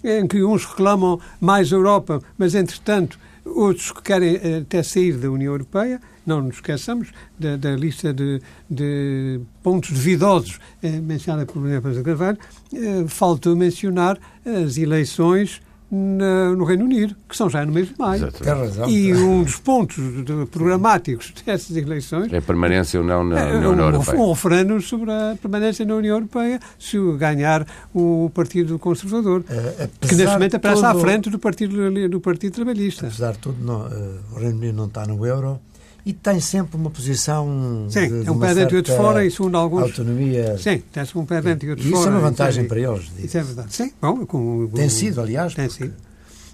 em 0.04 0.28
que 0.28 0.44
uns 0.44 0.66
reclamam 0.66 1.20
mais 1.40 1.72
Europa, 1.72 2.22
mas, 2.38 2.56
entretanto, 2.56 3.20
outros 3.46 3.92
que 3.92 4.02
querem 4.02 4.36
uh, 4.36 4.62
até 4.62 4.82
sair 4.84 5.18
da 5.18 5.30
União 5.30 5.54
Europeia. 5.54 6.02
Não 6.26 6.42
nos 6.42 6.56
esqueçamos 6.56 7.12
da, 7.38 7.56
da 7.56 7.76
lista 7.76 8.12
de, 8.12 8.42
de, 8.68 9.40
pontos 9.62 9.92
duvidosos 9.92 10.60
eh, 10.82 11.00
mencionada 11.00 11.46
por 11.46 11.62
Maria 11.62 11.80
Paz 11.80 12.02
Carvalho. 12.02 12.40
Eh, 12.74 13.06
faltou 13.08 13.56
mencionar 13.56 14.18
as 14.44 14.76
eleições 14.76 15.62
no 16.58 16.66
Reino 16.66 16.86
Unido, 16.86 17.16
que 17.28 17.36
são 17.36 17.50
já 17.50 17.66
no 17.66 17.72
mês 17.72 17.88
de 17.88 17.96
maio. 17.98 18.30
Razão, 18.44 18.90
e 18.90 19.14
um 19.14 19.44
dos 19.44 19.58
pontos 19.58 19.98
programáticos 20.52 21.34
dessas 21.46 21.76
eleições 21.76 22.32
é 22.32 22.38
a 22.38 22.42
permanência 22.42 23.00
ou 23.00 23.06
não 23.06 23.24
na, 23.24 23.40
é, 23.40 23.56
União 23.56 23.80
Europeia. 23.80 24.20
Um 24.20 24.32
referendo 24.32 24.82
sobre 24.82 25.12
a 25.12 25.36
permanência 25.42 25.86
na 25.86 25.96
União 25.96 26.16
Europeia 26.16 26.60
se 26.78 26.98
ganhar 27.18 27.66
o 27.94 28.30
Partido 28.34 28.78
Conservador, 28.78 29.44
é, 29.50 29.88
que 30.02 30.16
neste 30.16 30.34
momento 30.34 30.56
aparece 30.56 30.82
tudo, 30.82 30.98
à 30.98 31.02
frente 31.02 31.30
do 31.30 31.40
Partido, 31.40 32.10
do 32.10 32.20
partido 32.20 32.54
Trabalhista. 32.54 33.08
Apesar 33.08 33.34
de 33.34 33.40
tudo, 33.40 33.64
não, 33.64 33.88
uh, 33.88 34.20
o 34.34 34.40
Reino 34.40 34.58
Unido 34.58 34.76
não 34.76 34.86
está 34.86 35.06
no 35.06 35.26
euro 35.26 35.60
e 36.06 36.14
tem 36.14 36.40
sempre 36.40 36.78
uma 36.78 36.90
posição. 36.90 37.88
Sim, 37.90 38.22
de, 38.22 38.28
é 38.28 38.32
um 38.32 38.40
pé 38.40 38.54
dentro 38.54 38.76
e 38.76 38.78
outro 38.78 38.96
fora, 38.96 39.26
e 39.26 39.32
segundo 39.32 39.58
alguns. 39.58 39.84
Autonomia. 39.84 40.58
Sim, 40.58 40.84
tem-se 40.92 41.18
um 41.18 41.26
pé 41.26 41.42
dentro 41.42 41.68
e 41.68 41.72
outro 41.72 41.84
fora. 41.84 42.00
Isso 42.00 42.08
é 42.08 42.12
uma 42.12 42.20
vantagem 42.20 42.66
para 42.66 42.80
eles. 42.80 43.12
Isso 43.18 43.38
é 43.38 43.44
verdade. 43.44 43.74
Sim, 43.74 43.92
bom, 44.00 44.26
com, 44.26 44.68
tem 44.68 44.88
sido, 44.90 45.22
aliás. 45.22 45.56
Tem 45.56 45.68
porque... 45.68 45.86
sido, 45.86 45.96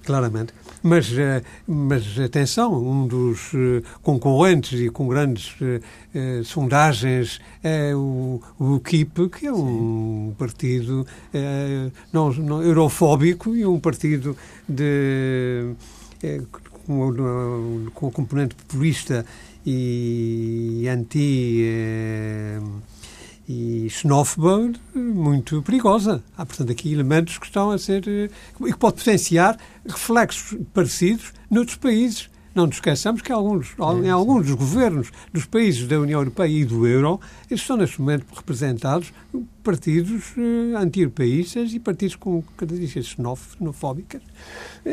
claramente. 0.05 0.53
Mas, 0.83 1.11
eh, 1.15 1.43
mas 1.67 2.19
atenção, 2.19 2.73
um 2.73 3.05
dos 3.05 3.51
eh, 3.53 3.83
concorrentes 4.01 4.79
e 4.79 4.89
com 4.89 5.07
grandes 5.07 5.53
eh, 5.61 6.41
sondagens 6.43 7.39
é 7.63 7.93
o, 7.93 8.41
o 8.57 8.75
UKIP, 8.75 9.29
que 9.29 9.45
é 9.45 9.53
um 9.53 10.29
Sim. 10.29 10.35
partido 10.39 11.05
não, 12.11 12.33
não, 12.33 12.63
eurofóbico 12.63 13.55
e 13.55 13.65
um 13.65 13.79
partido 13.79 14.35
de 14.67 15.73
com, 16.85 18.07
o 18.07 18.11
componente 18.11 18.55
populista 18.55 19.25
e 19.65 20.87
anti 20.89 21.61
eh, 21.63 22.59
e 23.47 23.89
xenófoba 23.89 24.71
muito 24.95 25.61
perigosa. 25.61 26.23
Há, 26.37 26.45
portanto, 26.45 26.71
aqui 26.71 26.91
elementos 26.91 27.37
que 27.37 27.45
estão 27.45 27.71
a 27.71 27.77
ser 27.77 28.07
eh, 28.07 28.29
e 28.61 28.71
que 28.71 28.77
pode 28.77 28.97
potenciar 28.97 29.57
reflexos 29.85 30.57
parecidos 30.73 31.33
noutros 31.49 31.77
países. 31.77 32.29
Não 32.53 32.65
nos 32.65 32.75
esqueçamos 32.75 33.21
que 33.21 33.31
alguns, 33.31 33.73
em 34.03 34.09
alguns 34.09 34.45
dos 34.45 34.55
governos 34.55 35.09
dos 35.31 35.45
países 35.45 35.87
da 35.87 35.97
União 35.97 36.19
Europeia 36.19 36.49
e 36.49 36.65
do 36.65 36.85
Euro, 36.85 37.19
eles 37.49 37.63
são 37.65 37.77
neste 37.77 38.01
momento 38.01 38.25
representados 38.33 39.13
partidos 39.63 40.33
eh, 40.37 40.75
anti-europeístas 40.75 41.73
e 41.73 41.79
partidos 41.79 42.17
com 42.17 42.41
características 42.57 43.15
xenofóbicas, 43.57 44.21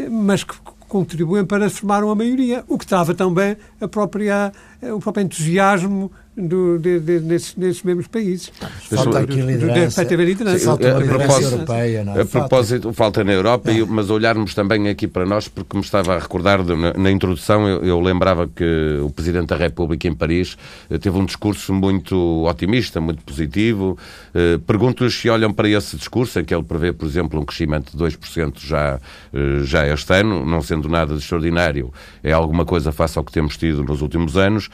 mas 0.08 0.44
que 0.44 0.54
contribuem 0.88 1.44
para 1.44 1.68
formar 1.70 2.02
uma 2.02 2.14
maioria, 2.14 2.64
o 2.66 2.78
que 2.78 2.86
trava 2.86 3.14
também 3.14 3.56
a 3.80 3.86
própria, 3.86 4.52
eh, 4.80 4.92
o 4.92 4.98
próprio 4.98 5.24
entusiasmo 5.24 6.10
do, 6.38 6.78
de, 6.78 7.00
de, 7.00 7.20
nesses, 7.20 7.56
nesses 7.56 7.82
mesmos 7.82 8.06
países. 8.06 8.52
Falta 8.90 9.18
aqui 9.20 9.40
liderança. 9.40 10.04
Deve 10.04 10.24
liderança. 10.24 10.64
Falta 10.64 10.88
uma 10.88 11.00
liderança 11.00 11.42
europeia. 11.42 12.04
Não 12.04 12.16
é? 12.16 12.22
A 12.22 12.26
propósito, 12.26 12.92
falta 12.92 13.24
na 13.24 13.32
Europa, 13.32 13.72
é. 13.72 13.84
mas 13.84 14.08
olharmos 14.08 14.54
também 14.54 14.88
aqui 14.88 15.08
para 15.08 15.26
nós, 15.26 15.48
porque 15.48 15.76
me 15.76 15.82
estava 15.82 16.14
a 16.14 16.18
recordar, 16.18 16.62
de, 16.62 16.76
na, 16.76 16.92
na, 16.94 17.10
introdução, 17.10 17.66
eu, 17.66 17.84
eu, 17.84 18.00
lembrava 18.00 18.46
que 18.46 19.00
o 19.02 19.10
Presidente 19.10 19.48
da 19.48 19.56
República 19.56 20.06
em 20.06 20.14
Paris 20.14 20.56
eh, 20.88 20.98
teve 20.98 21.18
um 21.18 21.24
discurso 21.24 21.72
muito 21.72 22.46
otimista, 22.46 23.00
muito 23.00 23.24
positivo. 23.24 23.98
Eh, 24.34 24.58
Pergunto-lhes 24.66 25.14
se 25.14 25.28
olham 25.28 25.52
para 25.52 25.68
esse 25.68 25.96
discurso, 25.96 26.38
em 26.38 26.44
que 26.44 26.54
ele 26.54 26.62
prevê, 26.62 26.92
por 26.92 27.06
exemplo, 27.06 27.40
um 27.40 27.44
crescimento 27.44 27.96
de 27.96 28.04
2% 28.04 28.58
já, 28.60 29.00
eh, 29.32 29.60
já 29.64 29.86
este 29.86 30.12
ano, 30.14 30.46
não 30.46 30.62
sendo 30.62 30.88
nada 30.88 31.14
de 31.14 31.20
extraordinário, 31.20 31.92
é 32.22 32.32
alguma 32.32 32.64
coisa 32.64 32.92
face 32.92 33.18
ao 33.18 33.24
que 33.24 33.32
temos 33.32 33.56
tido 33.56 33.82
nos 33.82 34.02
últimos 34.02 34.36
anos. 34.36 34.68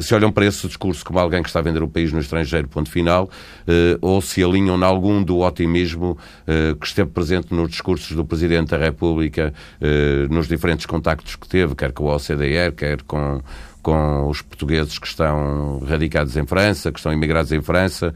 Se 0.00 0.14
olham 0.14 0.32
para 0.32 0.46
esse 0.46 0.66
discurso 0.66 1.03
como 1.04 1.18
alguém 1.18 1.42
que 1.42 1.48
está 1.48 1.60
a 1.60 1.62
vender 1.62 1.82
o 1.82 1.88
país 1.88 2.12
no 2.12 2.20
estrangeiro, 2.20 2.66
ponto 2.68 2.90
final, 2.90 3.28
eh, 3.66 3.96
ou 4.00 4.20
se 4.20 4.42
alinham 4.42 4.76
em 4.76 4.82
algum 4.82 5.22
do 5.22 5.40
otimismo 5.40 6.18
eh, 6.46 6.74
que 6.80 6.86
esteve 6.86 7.10
presente 7.10 7.52
nos 7.52 7.70
discursos 7.70 8.16
do 8.16 8.24
Presidente 8.24 8.70
da 8.70 8.78
República, 8.78 9.52
eh, 9.80 10.26
nos 10.30 10.48
diferentes 10.48 10.86
contactos 10.86 11.36
que 11.36 11.46
teve, 11.46 11.74
quer 11.74 11.92
com 11.92 12.10
a 12.10 12.16
OCDE, 12.16 12.72
quer 12.76 13.02
com 13.02 13.40
com 13.82 14.30
os 14.30 14.40
portugueses 14.40 14.98
que 14.98 15.06
estão 15.06 15.78
radicados 15.86 16.34
em 16.38 16.46
França, 16.46 16.90
que 16.90 16.98
estão 16.98 17.12
imigrados 17.12 17.52
em 17.52 17.60
França. 17.60 18.14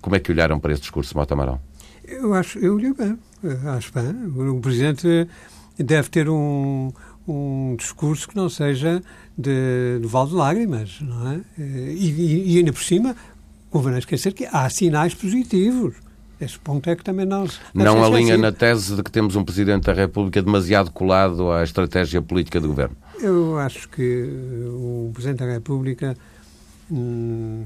Como 0.00 0.16
é 0.16 0.18
que 0.18 0.32
olharam 0.32 0.58
para 0.58 0.72
esse 0.72 0.80
discurso, 0.80 1.14
Mota 1.14 1.34
Amaral? 1.34 1.60
Eu 2.02 2.32
acho, 2.32 2.58
eu 2.58 2.76
olhei 2.76 2.94
bem, 2.94 3.18
acho 3.76 3.92
bem. 3.92 4.48
O 4.48 4.58
Presidente 4.58 5.28
deve 5.78 6.08
ter 6.08 6.30
um, 6.30 6.90
um 7.28 7.76
discurso 7.76 8.26
que 8.26 8.36
não 8.36 8.48
seja 8.48 9.02
de, 9.38 10.00
de 10.00 10.06
val 10.08 10.26
de 10.26 10.34
lágrimas, 10.34 10.98
não 11.00 11.30
é? 11.30 11.40
E, 11.56 12.10
e, 12.10 12.54
e 12.54 12.58
ainda 12.58 12.72
por 12.72 12.82
cima, 12.82 13.14
convém 13.70 13.92
não 13.92 13.98
esquecer 13.98 14.32
que 14.32 14.46
há 14.46 14.68
sinais 14.68 15.14
positivos. 15.14 15.94
Esse 16.40 16.58
ponto 16.58 16.88
é 16.88 16.94
que 16.94 17.02
também 17.02 17.26
não 17.26 17.48
se. 17.48 17.58
Não 17.74 18.04
alinha 18.04 18.36
na 18.36 18.52
tese 18.52 18.94
de 18.94 19.02
que 19.02 19.10
temos 19.10 19.34
um 19.34 19.44
Presidente 19.44 19.84
da 19.84 19.92
República 19.92 20.40
demasiado 20.40 20.90
colado 20.90 21.50
à 21.50 21.64
estratégia 21.64 22.22
política 22.22 22.60
do 22.60 22.68
Governo? 22.68 22.96
Eu 23.20 23.58
acho 23.58 23.88
que 23.88 24.28
o 24.66 25.10
Presidente 25.12 25.38
da 25.38 25.52
República 25.52 26.16
hum, 26.90 27.64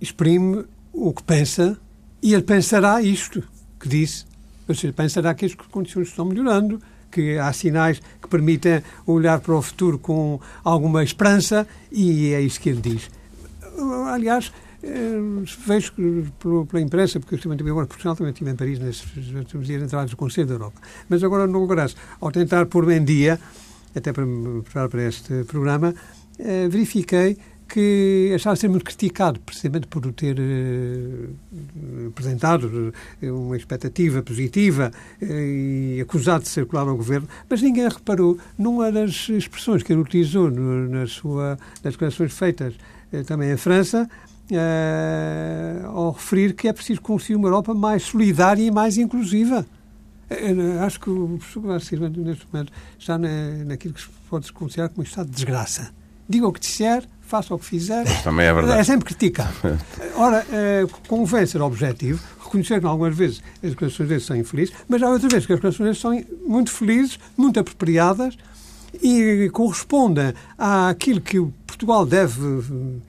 exprime 0.00 0.64
o 0.92 1.12
que 1.12 1.22
pensa 1.22 1.78
e 2.22 2.32
ele 2.32 2.42
pensará 2.42 3.02
isto 3.02 3.42
que 3.78 3.86
disse. 3.86 4.24
Ou 4.66 4.74
seja, 4.74 4.92
pensará 4.92 5.34
que 5.34 5.44
as 5.44 5.54
condições 5.54 6.08
estão 6.08 6.24
melhorando, 6.24 6.80
que 7.16 7.38
há 7.38 7.50
sinais 7.50 7.98
que 8.20 8.28
permitem 8.28 8.82
olhar 9.06 9.40
para 9.40 9.54
o 9.54 9.62
futuro 9.62 9.98
com 9.98 10.38
alguma 10.62 11.02
esperança 11.02 11.66
e 11.90 12.34
é 12.34 12.42
isso 12.42 12.60
que 12.60 12.68
ele 12.68 12.82
diz. 12.82 13.08
Aliás, 14.12 14.52
eh, 14.82 15.16
vejo 15.66 15.92
pela 16.68 16.82
imprensa, 16.82 17.18
porque 17.18 17.36
eu 17.36 17.40
também 17.40 17.56
tive 17.56 17.70
também 18.14 18.32
estive 18.32 18.50
em 18.50 18.54
Paris 18.54 18.78
nesses 18.78 19.34
últimos 19.34 19.66
dias 19.66 19.82
entrados 19.82 20.10
do 20.10 20.16
Conselho 20.18 20.46
da 20.46 20.54
Europa. 20.54 20.78
Mas 21.08 21.24
agora 21.24 21.46
no 21.46 21.60
Congresso, 21.60 21.96
ao 22.20 22.30
tentar 22.30 22.66
pôr 22.66 22.90
em 22.92 23.02
dia, 23.02 23.40
até 23.94 24.12
para 24.12 24.26
me 24.26 24.60
preparar 24.60 24.90
para 24.90 25.02
este 25.04 25.44
programa, 25.44 25.94
eh, 26.38 26.68
verifiquei 26.68 27.38
que 27.68 28.32
achava 28.34 28.54
ser 28.56 28.68
muito 28.68 28.84
criticado, 28.84 29.40
precisamente 29.40 29.86
por 29.86 30.12
ter 30.12 30.36
eh, 30.38 32.06
apresentado 32.08 32.92
uma 33.22 33.56
expectativa 33.56 34.22
positiva 34.22 34.90
e 35.20 35.98
acusado 36.00 36.44
de 36.44 36.48
circular 36.48 36.86
ao 36.86 36.96
governo, 36.96 37.28
mas 37.48 37.60
ninguém 37.60 37.88
reparou 37.88 38.38
numa 38.56 38.92
das 38.92 39.28
expressões 39.28 39.82
que 39.82 39.92
ele 39.92 40.00
utilizou 40.00 40.50
no, 40.50 40.88
na 40.88 41.06
sua, 41.06 41.58
nas 41.82 41.94
declarações 41.94 42.32
feitas 42.32 42.74
também 43.26 43.50
em 43.50 43.56
França, 43.56 44.08
uh, 44.50 45.86
ao 45.86 46.12
referir 46.12 46.54
que 46.54 46.68
é 46.68 46.72
preciso 46.72 47.00
construir 47.00 47.36
uma 47.36 47.48
Europa 47.48 47.74
mais 47.74 48.04
solidária 48.04 48.62
e 48.62 48.70
mais 48.70 48.96
inclusiva. 48.96 49.66
Uh, 50.30 50.84
acho 50.84 51.00
que 51.00 51.10
o 51.10 51.38
professor 51.38 51.80
Silva, 51.80 52.08
neste 52.08 52.46
momento, 52.52 52.72
está 52.98 53.16
na, 53.18 53.64
naquilo 53.64 53.94
que 53.94 54.00
se 54.00 54.08
pode 54.28 54.52
considerar 54.52 54.88
como 54.88 55.00
um 55.00 55.04
estado 55.04 55.26
de 55.26 55.34
desgraça. 55.34 55.92
Diga 56.28 56.48
o 56.48 56.52
que 56.52 56.60
disser, 56.60 57.04
faça 57.20 57.54
o 57.54 57.58
que 57.58 57.64
fizer. 57.64 58.06
Isso 58.06 58.24
também 58.24 58.46
é 58.46 58.54
verdade. 58.54 58.80
É 58.80 58.84
sempre 58.84 59.04
criticado. 59.06 59.54
Ora, 60.16 60.44
uh, 60.44 60.88
convém 61.06 61.46
ser 61.46 61.60
objetivo, 61.60 62.22
reconhecer 62.42 62.80
que 62.80 62.86
algumas 62.86 63.16
vezes 63.16 63.42
as 63.62 63.70
declarações 63.70 64.08
deles 64.08 64.24
são 64.24 64.36
infelizes, 64.36 64.74
mas 64.88 65.02
há 65.02 65.08
outras 65.08 65.32
vezes 65.32 65.46
que 65.46 65.52
as 65.52 65.58
declarações 65.58 65.86
deles 65.86 66.00
são 66.00 66.38
muito 66.46 66.70
felizes, 66.70 67.18
muito 67.36 67.60
apropriadas 67.60 68.36
e 69.02 69.50
correspondem 69.52 70.32
àquilo 70.56 71.20
que 71.20 71.38
Portugal 71.76 72.06
deve 72.06 72.40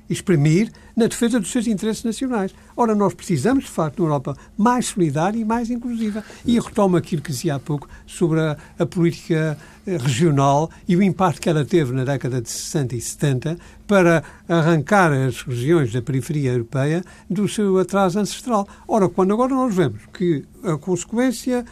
exprimir 0.09 0.69
na 0.93 1.07
defesa 1.07 1.39
dos 1.39 1.49
seus 1.49 1.67
interesses 1.67 2.03
nacionais. 2.03 2.53
Ora, 2.75 2.93
nós 2.93 3.13
precisamos, 3.13 3.63
de 3.63 3.69
facto, 3.69 3.99
uma 3.99 4.07
Europa 4.07 4.35
mais 4.57 4.87
solidária 4.87 5.39
e 5.39 5.45
mais 5.45 5.69
inclusiva. 5.69 6.21
E 6.45 6.59
retomo 6.59 6.97
aquilo 6.97 7.21
que 7.21 7.31
dizia 7.31 7.55
há 7.55 7.59
pouco 7.59 7.87
sobre 8.05 8.41
a, 8.41 8.57
a, 8.77 8.85
política 8.85 9.57
eh, 9.85 9.95
regional 9.97 10.69
e 10.85 10.97
o 10.97 11.01
impacto 11.01 11.39
que 11.39 11.49
ela 11.49 11.63
teve 11.63 11.93
na 11.93 12.03
década 12.03 12.41
de 12.41 12.49
60 12.49 12.95
e 12.97 12.99
70 12.99 13.57
para 13.87 14.21
arrancar 14.49 15.13
as 15.13 15.43
regiões 15.43 15.93
da 15.93 16.01
periferia 16.01 16.51
europeia 16.51 17.01
do 17.29 17.47
seu 17.47 17.77
atraso 17.79 18.19
ancestral. 18.19 18.67
Ora, 18.85 19.07
quando 19.07 19.31
agora 19.31 19.55
nós 19.55 19.73
vemos 19.73 20.01
que 20.11 20.43
a 20.61 20.77
consequência 20.77 21.63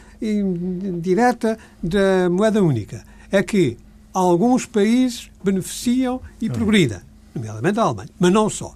direta 1.02 1.58
da 1.84 2.30
moeda 2.30 2.64
única 2.64 3.04
é 3.30 3.44
que 3.44 3.78
alguns 4.20 4.66
países 4.66 5.30
beneficiam 5.44 6.22
e 6.42 6.50
progridem, 6.50 7.00
nomeadamente 7.34 7.80
a 7.80 7.84
Alemanha, 7.84 8.10
mas 8.18 8.32
não 8.32 8.50
só. 8.50 8.74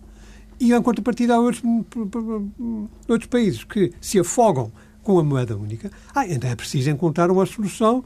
E, 0.60 0.73
em 0.73 0.82
contrapartida, 0.82 1.36
há 1.36 1.39
outros, 1.39 1.63
outros 3.08 3.30
países 3.30 3.63
que 3.63 3.93
se 4.02 4.19
afogam 4.19 4.69
com 5.02 5.17
a 5.17 5.23
moeda 5.23 5.56
única. 5.56 5.89
Ah, 6.13 6.28
então 6.28 6.49
é 6.49 6.56
preciso 6.56 6.89
encontrar 6.89 7.32
uma 7.32 7.45
solução 7.45 8.04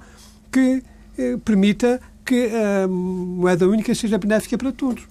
que 0.51 0.83
eh, 1.17 1.37
permita 1.43 1.99
que 2.23 2.51
a 2.53 2.87
moeda 2.87 3.67
única 3.67 3.95
seja 3.95 4.19
benéfica 4.19 4.55
para 4.55 4.71
todos. 4.71 5.07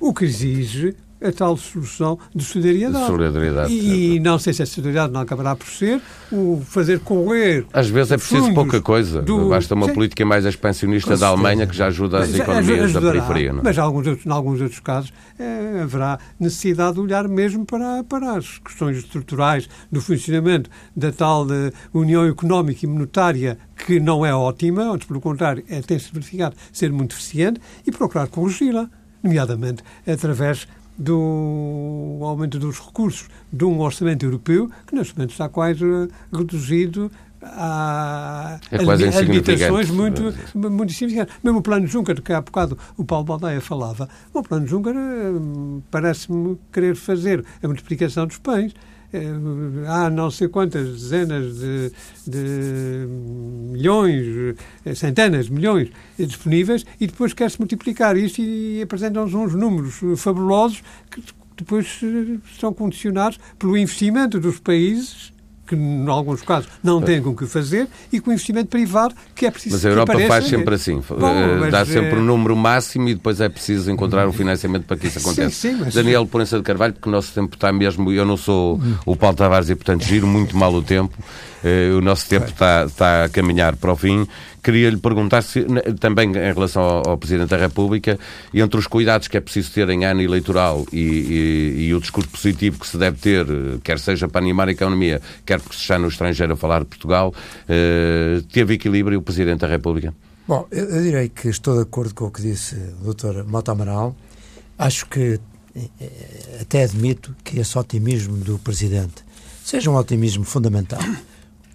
O 0.00 0.14
que 0.14 0.24
exige 0.24 0.96
a 1.22 1.32
tal 1.32 1.56
solução 1.56 2.18
de 2.34 2.44
solidariedade. 2.44 3.04
De 3.04 3.10
solidariedade. 3.10 3.72
E, 3.72 4.16
e, 4.16 4.20
não 4.20 4.38
sei 4.38 4.52
se 4.52 4.62
a 4.62 4.66
solidariedade 4.66 5.12
não 5.12 5.20
acabará 5.20 5.56
por 5.56 5.66
ser 5.66 6.00
o 6.30 6.62
fazer 6.64 7.00
correr. 7.00 7.66
Às 7.72 7.88
vezes 7.88 8.12
é 8.12 8.16
preciso 8.16 8.52
pouca 8.54 8.80
coisa. 8.80 9.22
Do... 9.22 9.48
Basta 9.48 9.74
uma 9.74 9.86
Sim. 9.86 9.94
política 9.94 10.24
mais 10.24 10.44
expansionista 10.44 11.16
da 11.16 11.28
Alemanha 11.28 11.66
que 11.66 11.76
já 11.76 11.86
ajuda 11.86 12.18
as 12.18 12.34
economias 12.34 12.84
ajudará, 12.84 13.06
da 13.06 13.12
periferia. 13.12 13.52
Não? 13.52 13.60
É? 13.60 13.62
Mas, 13.64 13.76
em 13.76 13.80
alguns, 13.80 14.06
outros, 14.06 14.26
em 14.26 14.30
alguns 14.30 14.60
outros 14.60 14.80
casos, 14.80 15.12
é, 15.38 15.80
haverá 15.82 16.18
necessidade 16.38 16.94
de 16.94 17.00
olhar 17.00 17.28
mesmo 17.28 17.64
para, 17.64 18.04
para 18.04 18.36
as 18.36 18.58
questões 18.58 18.98
estruturais 18.98 19.68
do 19.90 20.00
funcionamento 20.00 20.70
da 20.94 21.12
tal 21.12 21.46
de 21.46 21.72
União 21.92 22.26
Económica 22.26 22.84
e 22.84 22.88
Monetária 22.88 23.58
que 23.76 24.00
não 24.00 24.24
é 24.24 24.34
ótima, 24.34 24.82
antes, 24.82 25.06
pelo 25.06 25.20
contrário, 25.20 25.62
é, 25.68 25.80
tem-se 25.82 26.12
verificado 26.12 26.56
ser 26.72 26.90
muito 26.90 27.14
eficiente 27.14 27.60
e 27.86 27.92
procurar 27.92 28.26
corrigi-la, 28.28 28.88
nomeadamente 29.22 29.82
através 30.06 30.66
do 30.98 32.18
aumento 32.22 32.58
dos 32.58 32.78
recursos 32.78 33.28
de 33.52 33.64
um 33.64 33.80
orçamento 33.80 34.24
europeu 34.24 34.70
que 34.86 34.94
neste 34.94 35.16
momento 35.16 35.32
está 35.32 35.48
quase 35.48 35.84
reduzido 36.32 37.10
a, 37.42 38.58
é 38.70 38.76
a 38.76 39.20
limitações 39.20 39.90
muito, 39.90 40.34
muito 40.54 40.92
significantes. 40.92 41.34
Mesmo 41.42 41.58
o 41.60 41.62
plano 41.62 41.86
Juncker, 41.86 42.20
que 42.20 42.32
há 42.32 42.40
bocado 42.40 42.78
o 42.96 43.04
Paulo 43.04 43.24
Baldaia 43.24 43.60
falava, 43.60 44.08
o 44.32 44.42
plano 44.42 44.66
Juncker 44.66 44.94
hum, 44.96 45.82
parece-me 45.90 46.58
querer 46.72 46.96
fazer 46.96 47.44
a 47.62 47.66
multiplicação 47.66 48.26
dos 48.26 48.38
pães. 48.38 48.74
Eh, 49.16 49.88
há 49.88 50.10
não 50.10 50.30
sei 50.30 50.48
quantas 50.48 50.88
dezenas 50.88 51.58
de, 51.58 51.92
de 52.26 53.06
milhões, 53.72 54.56
eh, 54.84 54.94
centenas 54.94 55.46
de 55.46 55.52
milhões 55.52 55.90
disponíveis 56.18 56.84
e 57.00 57.06
depois 57.06 57.32
quer-se 57.32 57.58
multiplicar 57.58 58.16
isto 58.16 58.42
e 58.42 58.82
apresentam-nos 58.82 59.32
uns 59.32 59.54
números 59.54 60.00
fabulosos 60.20 60.82
que 61.10 61.22
depois 61.56 62.00
eh, 62.02 62.38
são 62.60 62.74
condicionados 62.74 63.38
pelo 63.58 63.76
investimento 63.76 64.38
dos 64.38 64.60
países 64.60 65.32
que, 65.66 65.74
em 65.74 66.08
alguns 66.08 66.42
casos, 66.42 66.68
não 66.82 67.00
têm 67.00 67.20
com 67.20 67.30
o 67.30 67.36
que 67.36 67.46
fazer, 67.46 67.88
e 68.12 68.20
com 68.20 68.30
o 68.30 68.32
investimento 68.32 68.68
privado 68.68 69.14
que 69.34 69.46
é 69.46 69.50
preciso 69.50 69.74
Mas 69.74 69.84
a 69.84 69.88
Europa 69.88 70.18
faz 70.26 70.46
sempre 70.46 70.74
assim. 70.74 71.02
Bom, 71.08 71.64
eh, 71.64 71.70
Dá 71.70 71.84
sempre 71.84 72.16
o 72.16 72.20
um 72.20 72.24
número 72.24 72.56
máximo 72.56 73.08
e 73.08 73.14
depois 73.14 73.40
é 73.40 73.48
preciso 73.48 73.90
encontrar 73.90 74.26
um 74.28 74.32
financiamento 74.32 74.84
para 74.84 74.96
que 74.96 75.08
isso 75.08 75.18
aconteça. 75.18 75.50
Sim, 75.50 75.70
sim, 75.70 75.76
mas... 75.80 75.94
Daniel 75.94 76.26
Porença 76.26 76.56
de 76.56 76.62
Carvalho, 76.62 76.92
porque 76.94 77.08
o 77.08 77.12
nosso 77.12 77.32
tempo 77.32 77.54
está 77.54 77.72
mesmo... 77.72 78.12
Eu 78.12 78.24
não 78.24 78.36
sou 78.36 78.80
o 79.04 79.16
Paulo 79.16 79.36
Tavares 79.36 79.68
e, 79.68 79.74
portanto, 79.74 80.04
giro 80.04 80.26
muito 80.26 80.56
mal 80.56 80.72
o 80.72 80.82
tempo. 80.82 81.16
Uh, 81.64 81.98
o 81.98 82.00
nosso 82.00 82.28
tempo 82.28 82.46
está, 82.46 82.84
está 82.84 83.24
a 83.24 83.28
caminhar 83.28 83.76
para 83.76 83.92
o 83.92 83.96
fim. 83.96 84.26
Queria 84.66 84.90
lhe 84.90 84.96
perguntar 84.96 85.42
se, 85.42 85.64
também 86.00 86.28
em 86.28 86.52
relação 86.52 86.82
ao, 86.82 87.10
ao, 87.10 87.16
Presidente 87.16 87.50
da 87.50 87.56
República, 87.56 88.18
entre 88.52 88.80
os 88.80 88.88
cuidados 88.88 89.28
que 89.28 89.36
é 89.36 89.40
preciso 89.40 89.70
ter 89.70 89.88
em 89.90 90.04
ano 90.04 90.20
eleitoral 90.20 90.84
e, 90.92 90.98
e, 90.98 91.86
e, 91.86 91.94
o 91.94 92.00
discurso 92.00 92.28
positivo 92.30 92.80
que 92.80 92.88
se 92.88 92.98
deve 92.98 93.16
ter, 93.16 93.46
quer 93.84 94.00
seja 94.00 94.26
para 94.26 94.40
animar 94.40 94.66
a 94.66 94.72
economia, 94.72 95.22
quer 95.44 95.60
porque 95.60 95.76
se 95.76 95.82
está 95.82 95.96
no 96.00 96.08
estrangeiro 96.08 96.54
a 96.54 96.56
falar 96.56 96.80
de 96.80 96.86
Portugal, 96.86 97.32
uh, 97.32 98.42
teve 98.52 98.74
equilíbrio 98.74 99.20
o 99.20 99.22
Presidente 99.22 99.60
da 99.60 99.68
República? 99.68 100.12
Bom, 100.48 100.66
eu, 100.72 100.86
eu 100.86 101.00
direi 101.00 101.28
que 101.28 101.46
estou 101.46 101.76
de 101.76 101.82
acordo 101.82 102.12
com 102.12 102.24
o 102.24 102.30
que 102.32 102.42
disse 102.42 102.74
o 103.04 103.14
Dr. 103.14 103.44
Mota 103.46 103.70
Amaral. 103.70 104.16
Acho 104.76 105.06
que 105.06 105.38
eh, 105.76 106.58
até 106.60 106.82
admito 106.82 107.36
que 107.44 107.60
esse 107.60 107.78
otimismo 107.78 108.36
do 108.38 108.58
Presidente 108.58 109.24
seja 109.64 109.92
um 109.92 109.94
otimismo 109.94 110.44
fundamental 110.44 110.98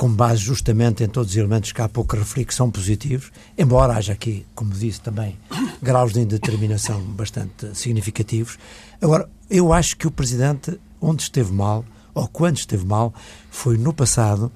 com 0.02 0.10
base 0.10 0.42
justamente 0.42 1.04
em 1.04 1.08
todos 1.08 1.30
os 1.30 1.38
elementos 1.38 1.72
que 1.72 1.80
há 1.80 1.88
pouco 1.88 2.16
referi 2.16 2.44
que 2.44 2.56
são 2.56 2.72
positivos, 2.72 3.32
embora 3.56 3.94
haja 3.94 4.14
aqui, 4.14 4.44
como 4.56 4.72
disse 4.72 5.00
também, 5.00 5.38
graus 5.80 6.12
de 6.12 6.22
indeterminação 6.22 7.00
bastante 7.14 7.78
significativos. 7.78 8.58
Agora, 9.00 9.30
eu 9.48 9.72
acho 9.72 9.96
que 9.96 10.08
o 10.08 10.12
Presidente, 10.12 10.80
onde 11.00 11.22
esteve 11.22 11.54
mal, 11.54 11.86
ou 12.16 12.28
quando 12.28 12.58
esteve 12.58 12.84
mal, 12.84 13.14
foi 13.52 13.78
no 13.78 13.94
passado, 13.94 14.52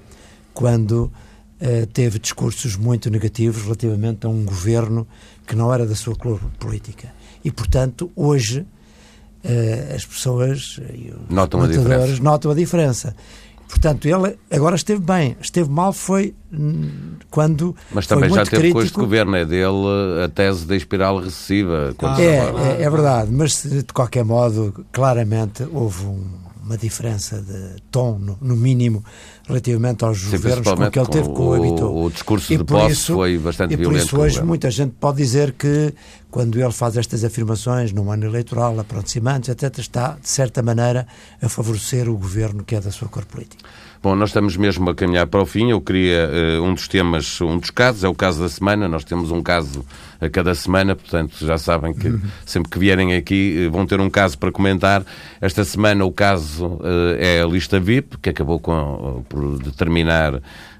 quando 0.52 1.12
eh, 1.60 1.86
teve 1.92 2.18
discursos 2.18 2.74
muito 2.74 3.08
negativos 3.08 3.62
relativamente 3.62 4.26
a 4.26 4.28
um 4.28 4.44
governo 4.44 5.06
que 5.46 5.54
não 5.54 5.72
era 5.72 5.86
da 5.86 5.94
sua 5.94 6.16
cor 6.16 6.40
política. 6.58 7.14
E, 7.44 7.52
portanto, 7.52 8.10
hoje 8.16 8.66
eh, 9.44 9.92
as 9.94 10.04
pessoas, 10.04 10.80
notam 11.30 11.60
a, 11.62 11.68
notam 12.20 12.50
a 12.50 12.54
diferença 12.54 13.14
Portanto, 13.68 14.06
ele 14.06 14.38
agora 14.50 14.76
esteve 14.76 15.00
bem. 15.00 15.36
Esteve 15.40 15.68
mal 15.68 15.92
foi 15.92 16.34
quando. 17.30 17.74
Mas 17.92 18.06
também 18.06 18.30
já 18.30 18.44
teve 18.44 18.56
crítico. 18.56 18.78
com 18.78 18.84
este 18.84 18.96
governo, 18.98 19.36
é 19.36 19.44
dele 19.44 20.24
a 20.24 20.28
tese 20.28 20.64
da 20.66 20.76
espiral 20.76 21.18
recessiva. 21.18 21.94
Ah, 21.98 22.20
é, 22.20 22.80
é, 22.80 22.82
é, 22.82 22.90
verdade, 22.90 23.30
mas 23.32 23.62
de 23.62 23.92
qualquer 23.92 24.24
modo, 24.24 24.86
claramente 24.92 25.66
houve 25.72 26.06
um, 26.06 26.24
uma 26.64 26.76
diferença 26.76 27.40
de 27.40 27.80
tom, 27.90 28.18
no, 28.18 28.38
no 28.40 28.56
mínimo, 28.56 29.04
relativamente 29.46 30.04
aos 30.04 30.18
Sim, 30.18 30.32
governos 30.32 30.68
com 30.68 30.90
que 30.90 30.98
ele 30.98 31.08
teve, 31.08 31.28
coabitou. 31.28 31.94
O, 31.94 32.04
o 32.04 32.10
discurso 32.10 32.52
e 32.52 32.56
de 32.56 32.64
posse 32.64 32.92
isso, 32.92 33.14
foi 33.14 33.38
bastante 33.38 33.74
e 33.74 33.76
violento. 33.76 33.98
E 33.98 34.00
por 34.00 34.06
isso 34.06 34.20
hoje 34.20 34.42
muita 34.42 34.70
gente 34.70 34.94
pode 34.98 35.16
dizer 35.18 35.52
que 35.52 35.92
quando 36.36 36.60
ele 36.60 36.70
faz 36.70 36.98
estas 36.98 37.24
afirmações 37.24 37.94
num 37.94 38.12
ano 38.12 38.26
eleitoral, 38.26 38.78
aproximando 38.78 39.50
etc., 39.50 39.78
está, 39.78 40.18
de 40.20 40.28
certa 40.28 40.62
maneira, 40.62 41.06
a 41.40 41.48
favorecer 41.48 42.10
o 42.10 42.14
governo 42.14 42.62
que 42.62 42.76
é 42.76 42.80
da 42.80 42.90
sua 42.90 43.08
cor 43.08 43.24
política. 43.24 43.64
Bom, 44.02 44.14
nós 44.14 44.28
estamos 44.28 44.54
mesmo 44.54 44.90
a 44.90 44.94
caminhar 44.94 45.26
para 45.28 45.40
o 45.40 45.46
fim. 45.46 45.70
Eu 45.70 45.80
queria 45.80 46.28
uh, 46.28 46.62
um 46.62 46.74
dos 46.74 46.88
temas, 46.88 47.40
um 47.40 47.56
dos 47.56 47.70
casos, 47.70 48.04
é 48.04 48.08
o 48.08 48.14
caso 48.14 48.42
da 48.42 48.50
semana. 48.50 48.86
Nós 48.86 49.02
temos 49.02 49.30
um 49.30 49.42
caso 49.42 49.82
a 50.20 50.28
cada 50.28 50.54
semana, 50.54 50.94
portanto 50.94 51.34
já 51.40 51.56
sabem 51.56 51.94
que 51.94 52.08
uhum. 52.08 52.20
sempre 52.44 52.70
que 52.70 52.78
vierem 52.78 53.14
aqui 53.14 53.66
uh, 53.66 53.70
vão 53.70 53.86
ter 53.86 53.98
um 53.98 54.10
caso 54.10 54.36
para 54.36 54.52
comentar. 54.52 55.06
Esta 55.40 55.64
semana 55.64 56.04
o 56.04 56.12
caso 56.12 56.66
uh, 56.66 57.16
é 57.18 57.40
a 57.40 57.46
lista 57.46 57.80
VIP, 57.80 58.18
que 58.18 58.28
acabou 58.28 58.60
com, 58.60 59.24
por 59.26 59.58
determinar 59.58 60.34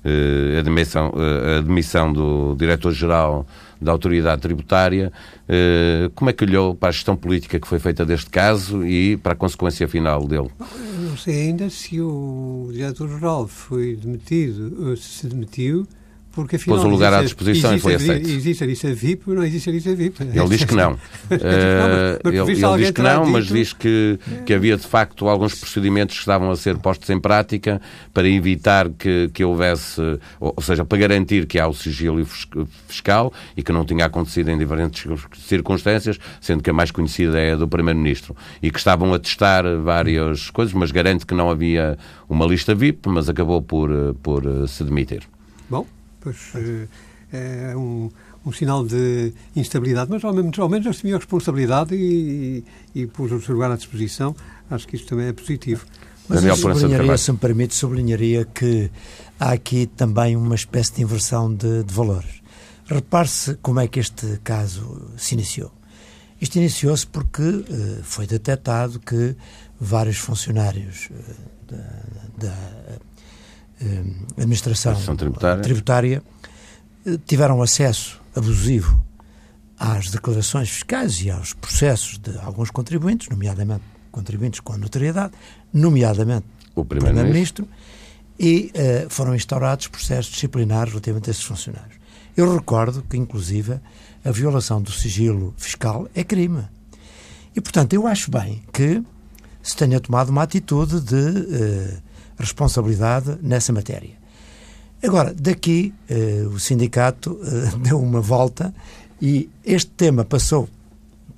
a 0.05 0.59
admissão, 0.61 1.13
a 1.17 1.59
admissão 1.59 2.13
do 2.13 2.55
diretor-geral 2.57 3.47
da 3.81 3.93
autoridade 3.93 4.43
tributária. 4.43 5.13
Eh, 5.49 6.11
como 6.15 6.31
é 6.31 6.33
que 6.33 6.45
olhou 6.45 6.75
para 6.75 6.89
a 6.89 6.93
gestão 6.93 7.17
política 7.17 7.59
que 7.59 7.67
foi 7.67 7.79
feita 7.79 8.05
deste 8.05 8.31
caso 8.31 8.87
e 8.87 9.17
para 9.17 9.33
a 9.33 9.37
consequência 9.37 9.87
final 9.87 10.27
dele? 10.27 10.51
Não 10.99 11.17
sei 11.17 11.49
ainda 11.49 11.71
se 11.71 12.01
o 12.01 12.71
diretor-geral 12.73 13.47
foi 13.47 13.97
demitido, 13.97 14.97
se 14.97 15.27
demitiu, 15.27 15.87
porque 16.37 16.57
afinal. 16.57 16.77
Pôs 16.77 16.87
o 16.87 16.91
lugar 16.91 17.15
à 17.15 17.23
disposição 17.23 17.75
e 17.75 17.81
foi 17.81 17.95
aceito. 17.95 18.29
Existe 18.29 18.63
a 18.63 18.67
lista 18.67 18.95
VIP 18.95 19.31
ou 19.31 19.37
não 19.37 19.43
existe 19.43 19.71
a 19.71 19.73
lista 19.73 19.95
VIP? 19.95 20.23
Ele 20.23 20.49
diz 20.51 20.65
que 20.65 20.75
não. 20.75 20.93
uh, 20.93 20.99
ele, 22.29 22.39
ele 22.39 22.77
diz 22.77 22.91
que 22.91 23.01
não, 23.01 23.25
mas 23.25 23.47
diz 23.47 23.73
que, 23.73 24.19
que 24.45 24.53
havia 24.53 24.77
de 24.77 24.87
facto 24.87 25.27
alguns 25.29 25.55
procedimentos 25.55 26.15
que 26.15 26.21
estavam 26.21 26.51
a 26.51 26.57
ser 26.57 26.77
postos 26.77 27.09
em 27.09 27.19
prática 27.19 27.81
para 28.13 28.29
evitar 28.29 28.91
que, 28.91 29.31
que 29.33 29.43
houvesse, 29.43 30.03
ou 30.39 30.61
seja, 30.61 30.85
para 30.85 30.99
garantir 30.99 31.47
que 31.47 31.59
há 31.59 31.67
o 31.67 31.73
sigilo 31.73 32.23
fiscal 32.87 33.33
e 33.57 33.63
que 33.63 33.73
não 33.73 33.87
tinha 33.87 34.05
acontecido 34.05 34.51
em 34.51 34.59
diferentes 34.59 35.11
circunstâncias, 35.39 36.19
sendo 36.39 36.63
que 36.63 36.69
a 36.69 36.75
mais 36.75 36.91
conhecida 36.91 37.39
é 37.41 37.55
a 37.55 37.57
do 37.57 37.67
Primeiro-Ministro, 37.67 38.37
e 38.63 38.71
que 38.71 38.79
estavam 38.79 39.15
a 39.15 39.19
testar 39.19 39.65
várias 39.79 40.51
coisas, 40.51 40.75
mas 40.75 40.91
garante 40.91 41.25
que 41.25 41.33
não 41.33 41.49
havia 41.49 41.97
uma 42.29 42.45
lista 42.45 42.75
VIP, 42.75 43.09
mas 43.09 43.31
acabou 43.31 43.63
por, 43.63 43.91
por 44.23 44.69
se 44.69 44.85
demitir. 44.85 45.23
Bom, 45.71 45.87
pois 46.27 46.37
eh, 46.57 47.71
é 47.71 47.77
um, 47.77 48.11
um 48.45 48.53
sinal 48.53 48.85
de 48.85 49.33
instabilidade, 49.55 50.11
mas 50.11 50.25
ao 50.25 50.35
menos, 50.35 50.59
ao 50.59 50.69
menos 50.69 50.89
assumiu 50.89 51.15
a 51.15 51.19
responsabilidade 51.19 51.95
e, 51.95 52.65
e, 52.95 53.03
e 53.03 53.07
pôs 53.07 53.31
o 53.31 53.41
seu 53.41 53.55
lugar 53.55 53.71
à 53.71 53.77
disposição. 53.77 54.35
Acho 54.69 54.89
que 54.89 54.97
isto 54.97 55.07
também 55.07 55.27
é 55.29 55.33
positivo. 55.33 55.87
Mas 56.29 56.45
eu 56.45 56.57
sublinharia, 56.57 57.17
se 57.17 57.31
me 57.31 57.39
permite, 57.39 57.75
sublinharia 57.77 58.45
que 58.45 58.91
há 59.39 59.53
aqui 59.53 59.87
também 59.87 60.35
uma 60.35 60.57
espécie 60.57 60.95
de 60.95 61.03
inversão 61.03 61.55
de, 61.55 61.85
de 61.85 61.95
valores. 61.95 62.43
Repare-se 62.87 63.55
como 63.63 63.79
é 63.79 63.87
que 63.87 64.01
este 64.01 64.41
caso 64.43 65.13
se 65.17 65.35
iniciou. 65.35 65.71
Isto 66.41 66.57
iniciou-se 66.57 67.07
porque 67.07 67.43
uh, 67.43 67.65
foi 68.03 68.27
detectado 68.27 68.99
que 68.99 69.37
vários 69.81 70.17
funcionários 70.17 71.09
uh, 71.11 71.73
da, 71.73 72.49
da 72.49 72.57
eh, 73.81 74.05
administração 74.37 75.17
tributária, 75.17 75.63
tributária 75.63 76.23
eh, 77.05 77.19
tiveram 77.27 77.63
acesso 77.63 78.21
abusivo 78.35 79.05
às 79.79 80.11
declarações 80.11 80.71
fiscais 80.71 81.21
e 81.23 81.31
aos 81.31 81.53
processos 81.53 82.19
de 82.19 82.37
alguns 82.39 82.71
contribuintes, 82.71 83.29
nomeadamente 83.29 83.85
contribuintes 84.11 84.61
com 84.61 84.77
notoriedade, 84.79 85.35
nomeadamente 85.73 86.47
o 86.75 86.85
Primeiro-Ministro, 86.85 87.69
e 88.39 88.73
uh, 88.75 89.11
foram 89.11 89.35
instaurados 89.35 89.89
processos 89.89 90.33
disciplinares 90.33 90.93
relativamente 90.93 91.29
a 91.29 91.33
esses 91.33 91.45
funcionários. 91.45 91.97
Eu 92.37 92.55
recordo 92.55 93.03
que, 93.03 93.17
inclusive, 93.17 93.81
a 94.25 94.31
violação 94.31 94.81
do 94.81 94.91
sigilo 94.91 95.55
fiscal 95.57 96.09
é 96.15 96.23
crime. 96.23 96.65
E, 97.55 97.61
portanto, 97.61 97.95
eu 97.95 98.07
acho 98.07 98.31
bem 98.31 98.63
que 98.73 99.03
se 99.63 99.77
tenha 99.77 99.99
tomado 100.01 100.29
uma 100.29 100.43
atitude 100.43 101.01
de 101.01 101.15
uh, 101.15 102.03
responsabilidade 102.39 103.39
nessa 103.43 103.73
matéria. 103.73 104.15
Agora, 105.03 105.35
daqui 105.35 105.95
eh, 106.09 106.45
o 106.47 106.59
sindicato 106.59 107.39
eh, 107.43 107.77
deu 107.81 108.01
uma 108.01 108.21
volta 108.21 108.75
e 109.21 109.49
este 109.65 109.91
tema 109.91 110.25
passou 110.25 110.69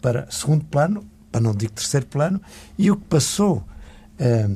para 0.01 0.31
segundo 0.31 0.65
plano, 0.65 1.05
para 1.31 1.41
não 1.41 1.55
dizer 1.55 1.71
terceiro 1.71 2.07
plano, 2.07 2.41
e 2.79 2.91
o 2.91 2.97
que 2.97 3.05
passou, 3.05 3.65
eh, 4.19 4.49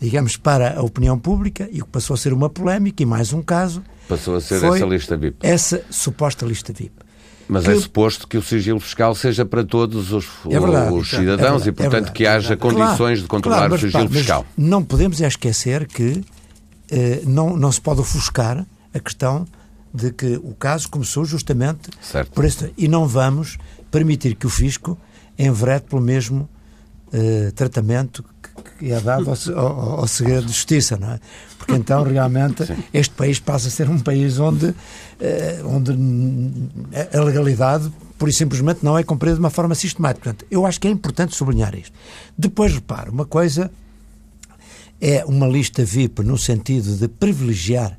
digamos, 0.00 0.36
para 0.36 0.78
a 0.78 0.82
opinião 0.82 1.18
pública 1.18 1.68
e 1.70 1.80
o 1.80 1.84
que 1.84 1.90
passou 1.90 2.14
a 2.14 2.16
ser 2.16 2.32
uma 2.32 2.50
polémica 2.50 3.02
e 3.02 3.06
mais 3.06 3.32
um 3.32 3.42
caso. 3.42 3.82
Passou 4.08 4.34
a 4.36 4.40
ser 4.40 4.62
essa 4.64 4.84
lista 4.84 5.16
VIP. 5.16 5.46
Essa 5.46 5.82
suposta 5.90 6.44
lista 6.44 6.72
VIP. 6.72 6.92
Mas 7.50 7.64
que... 7.64 7.70
é 7.70 7.74
suposto 7.74 8.28
que 8.28 8.38
o 8.38 8.42
sigilo 8.42 8.80
fiscal 8.80 9.14
seja 9.14 9.44
para 9.44 9.64
todos 9.64 10.12
os, 10.12 10.26
é 10.48 10.60
verdade, 10.60 10.92
os 10.94 11.08
cidadãos 11.10 11.62
é 11.62 11.64
verdade, 11.64 11.68
e, 11.68 11.72
portanto, 11.72 12.08
é 12.08 12.12
que 12.12 12.26
haja 12.26 12.56
condições 12.56 12.96
claro, 12.96 13.16
de 13.16 13.26
controlar 13.26 13.56
claro, 13.56 13.72
mas, 13.72 13.82
o 13.82 13.86
sigilo 13.86 14.08
pá, 14.08 14.14
fiscal. 14.14 14.46
não 14.56 14.84
podemos 14.84 15.20
é 15.20 15.26
esquecer 15.26 15.86
que 15.86 16.22
eh, 16.90 17.22
não, 17.24 17.56
não 17.56 17.70
se 17.70 17.80
pode 17.80 18.00
ofuscar 18.00 18.64
a 18.92 18.98
questão 19.00 19.46
de 19.92 20.12
que 20.12 20.36
o 20.42 20.54
caso 20.54 20.88
começou 20.88 21.24
justamente 21.24 21.90
certo. 22.00 22.32
por 22.32 22.44
isso. 22.44 22.70
E 22.76 22.88
não 22.88 23.06
vamos 23.06 23.58
permitir 23.90 24.34
que 24.36 24.46
o 24.46 24.50
fisco 24.50 24.96
enverede 25.38 25.84
pelo 25.88 26.00
mesmo 26.00 26.48
eh, 27.12 27.52
tratamento 27.54 28.24
que 28.78 28.92
é 28.92 29.00
dado 29.00 29.30
ao, 29.30 29.58
ao, 29.58 30.00
ao, 30.00 30.06
segredo 30.06 30.46
de 30.46 30.52
justiça, 30.52 30.96
não 30.96 31.12
é? 31.12 31.20
Porque 31.58 31.74
então 31.74 32.02
realmente 32.02 32.64
Sim. 32.66 32.76
este 32.92 33.14
país 33.14 33.38
passa 33.38 33.68
a 33.68 33.70
ser 33.70 33.88
um 33.88 33.98
país 33.98 34.38
onde, 34.38 34.74
onde 35.64 35.92
a 37.12 37.20
legalidade 37.20 37.90
por 38.18 38.28
e 38.28 38.32
simplesmente 38.32 38.84
não 38.84 38.98
é 38.98 39.02
cumprida 39.02 39.34
de 39.34 39.40
uma 39.40 39.50
forma 39.50 39.74
sistemática. 39.74 40.24
Portanto, 40.24 40.46
eu 40.50 40.66
acho 40.66 40.80
que 40.80 40.86
é 40.86 40.90
importante 40.90 41.34
sublinhar 41.34 41.74
isto. 41.74 41.92
Depois, 42.36 42.72
repare, 42.72 43.08
uma 43.10 43.24
coisa 43.24 43.70
é 45.00 45.24
uma 45.24 45.46
lista 45.46 45.82
VIP 45.82 46.22
no 46.22 46.36
sentido 46.36 46.96
de 46.96 47.08
privilegiar 47.08 47.98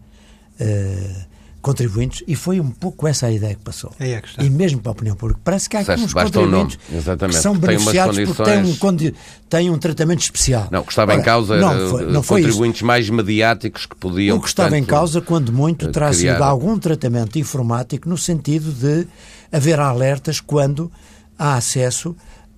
uh, 0.59 1.30
contribuintes 1.61 2.23
e 2.27 2.35
foi 2.35 2.59
um 2.59 2.71
pouco 2.71 3.07
essa 3.07 3.27
a 3.27 3.31
ideia 3.31 3.55
que 3.55 3.61
passou. 3.61 3.93
É 3.99 4.15
a 4.15 4.43
e 4.43 4.49
mesmo 4.49 4.79
para 4.79 4.91
a 4.91 4.93
opinião 4.93 5.15
pública. 5.15 5.39
Parece 5.43 5.69
que 5.69 5.77
há 5.77 5.81
aqui 5.81 6.01
uns 6.01 6.13
contribuintes 6.13 6.77
que 6.77 7.33
são 7.33 7.55
beneficiados 7.55 8.17
condições... 8.17 8.37
porque 8.37 8.51
têm 8.51 9.09
um, 9.09 9.13
têm 9.49 9.69
um 9.69 9.77
tratamento 9.77 10.21
especial. 10.21 10.67
Não, 10.71 10.81
o 10.81 10.83
que 10.83 10.91
estava 10.91 11.11
Ora, 11.11 11.21
em 11.21 11.23
causa 11.23 11.57
não 11.57 11.89
foi, 11.89 12.05
não 12.05 12.23
foi 12.23 12.41
contribuintes 12.41 12.79
isso. 12.79 12.85
mais 12.85 13.09
mediáticos 13.09 13.85
que 13.85 13.95
podiam... 13.95 14.37
O 14.37 14.41
que 14.41 14.47
estava 14.47 14.77
em 14.77 14.83
causa, 14.83 15.21
quando 15.21 15.53
muito, 15.53 15.91
terá 15.91 16.09
criar... 16.09 16.33
sido 16.33 16.43
algum 16.43 16.77
tratamento 16.77 17.37
informático 17.37 18.09
no 18.09 18.17
sentido 18.17 18.71
de 18.71 19.07
haver 19.51 19.79
alertas 19.79 20.39
quando 20.39 20.91
há 21.37 21.55
acesso 21.55 22.15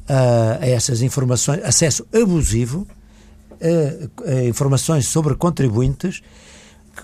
a, 0.08 0.60
a 0.62 0.68
essas 0.68 1.02
informações, 1.02 1.64
acesso 1.64 2.06
abusivo 2.14 2.88
a, 3.62 4.30
a 4.30 4.44
informações 4.46 5.08
sobre 5.08 5.36
contribuintes 5.36 6.22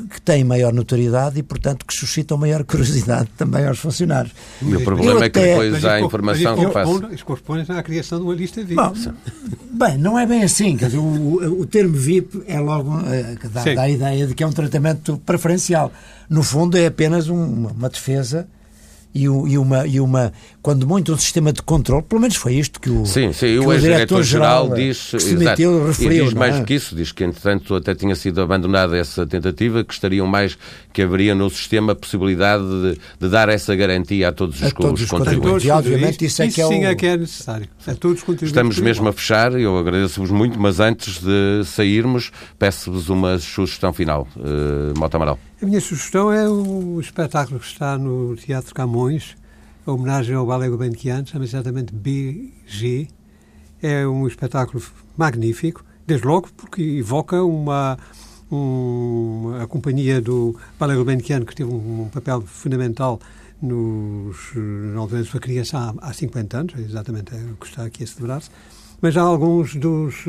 que 0.10 0.22
têm 0.22 0.44
maior 0.44 0.72
notoriedade 0.72 1.40
e, 1.40 1.44
portanto, 1.44 1.86
que 1.86 1.94
suscitam 1.94 2.38
maior 2.38 2.64
curiosidade 2.64 3.30
também 3.38 3.66
aos 3.66 3.80
funcionários. 3.80 4.34
E 4.62 4.76
o 4.76 4.84
problema 4.84 5.12
eu 5.20 5.24
é 5.24 5.30
que 5.30 5.40
depois 5.40 5.84
há 5.86 6.00
informação 6.00 6.56
que 6.56 6.72
faz. 6.72 6.90
Isso 7.12 7.26
corresponde 7.26 7.72
à 7.72 7.82
criação 7.82 8.20
de 8.20 8.26
uma 8.26 8.36
lista 8.36 8.62
VIP. 8.62 8.76
Bom, 8.76 8.94
bem, 9.72 9.98
não 9.98 10.18
é 10.18 10.26
bem 10.26 10.44
assim. 10.44 10.78
Quer 10.78 10.86
dizer, 10.86 11.00
o, 11.00 11.62
o 11.62 11.66
termo 11.66 11.96
VIP 11.96 12.44
é 12.48 12.60
logo 12.60 12.98
uh, 12.98 13.38
que 13.40 13.48
dá, 13.48 13.64
dá, 13.64 13.82
a 13.82 13.90
ideia 13.90 14.28
de 14.28 14.36
que 14.36 14.44
é 14.44 14.48
um 14.48 14.52
tratamento 14.52 15.18
preferencial. 15.26 15.92
No 16.30 16.44
fundo, 16.44 16.78
é 16.78 16.86
apenas 16.86 17.28
um, 17.28 17.68
uma 17.68 17.90
defesa 17.90 18.48
e, 19.14 19.24
e, 19.24 19.58
uma, 19.58 19.88
e 19.88 20.00
uma, 20.00 20.32
quando 20.62 20.86
muito, 20.86 21.14
um 21.14 21.18
sistema 21.18 21.52
de 21.52 21.62
controle, 21.62 22.04
pelo 22.04 22.22
menos 22.22 22.36
foi 22.36 22.54
isto 22.54 22.80
que 22.80 22.90
o, 22.90 23.06
sim, 23.06 23.34
sim, 23.34 23.58
o, 23.58 23.68
o 23.68 23.74
ex-diretor-geral 23.74 24.70
diz, 24.74 25.10
que 25.12 25.20
se 25.20 25.36
meteu, 25.36 25.88
referiu, 25.88 26.26
e 26.26 26.28
diz 26.28 26.34
mais 26.34 26.56
é? 26.58 26.64
que 26.64 26.76
isso, 26.76 26.96
diz 26.96 27.12
que 27.12 27.24
entretanto 27.24 27.76
até 27.76 27.96
tinha 27.96 28.16
sido 28.16 28.42
abandonada 28.42 28.96
essa 28.96 29.26
tentativa, 29.26 29.84
que 29.84 29.94
estariam 29.94 30.28
mais, 30.28 30.58
que 30.94 31.02
haveria 31.02 31.34
no 31.34 31.50
sistema 31.50 31.94
a 31.94 31.96
possibilidade 31.96 32.64
de, 32.64 33.00
de 33.20 33.30
dar 33.30 33.50
essa 33.50 33.76
garantia 33.76 34.30
a 34.30 34.32
todos 34.32 34.62
os, 34.62 34.68
a 34.68 34.72
todos 34.72 35.02
os 35.02 35.10
contribuintes. 35.10 35.66
E 35.66 35.72
obviamente 35.72 36.26
isso, 36.26 36.42
é 36.44 36.46
isso 36.46 36.56
que 36.56 36.62
é 36.62 36.68
sim 36.68 36.86
é 36.86 36.96
que 36.96 37.06
é 37.08 37.18
necessário. 37.18 37.68
A 37.88 37.96
todos 37.96 38.24
os 38.28 38.42
Estamos 38.44 38.80
mesmo 38.80 39.10
a 39.10 39.14
fechar, 39.14 39.60
eu 39.60 39.78
agradeço-vos 39.78 40.30
muito, 40.30 40.60
mas 40.60 40.80
antes 40.80 41.20
de 41.20 41.64
sairmos, 41.66 42.32
peço-vos 42.60 43.10
uma 43.10 43.40
sugestão 43.40 43.92
final. 43.92 44.28
Uh, 44.36 44.98
Mota 44.98 45.18
Amaral. 45.18 45.40
A 45.62 45.66
minha 45.66 45.82
sugestão 45.82 46.32
é 46.32 46.48
o 46.48 47.02
espetáculo 47.02 47.60
que 47.60 47.66
está 47.66 47.98
no 47.98 48.34
Teatro 48.38 48.74
Camões, 48.74 49.36
a 49.86 49.92
homenagem 49.92 50.34
ao 50.34 50.46
Ballet 50.46 50.70
Gulbenkian, 50.70 51.26
chama-se 51.26 51.54
exatamente 51.54 51.94
BG. 51.94 53.10
É 53.82 54.08
um 54.08 54.26
espetáculo 54.26 54.82
magnífico, 55.18 55.84
desde 56.08 56.26
logo 56.26 56.48
porque 56.56 56.82
evoca 56.82 57.44
uma, 57.44 57.98
um, 58.50 59.54
a 59.62 59.68
companhia 59.68 60.22
do 60.22 60.58
Ballet 60.80 60.96
Gulbenkian, 60.96 61.44
que 61.44 61.54
teve 61.54 61.70
um, 61.70 62.04
um 62.04 62.08
papel 62.08 62.42
fundamental 62.44 63.20
nos, 63.62 64.54
na 64.56 65.26
sua 65.26 65.42
criação 65.42 65.94
há, 66.02 66.08
há 66.08 66.14
50 66.14 66.58
anos, 66.58 66.74
é 66.78 66.80
exatamente 66.84 67.36
o 67.36 67.58
que 67.58 67.66
está 67.66 67.84
aqui 67.84 68.06
a 68.06 68.08
celebrar-se, 68.08 68.50
mas 69.02 69.18
há 69.18 69.24
alguns 69.24 69.76
dos, 69.76 70.24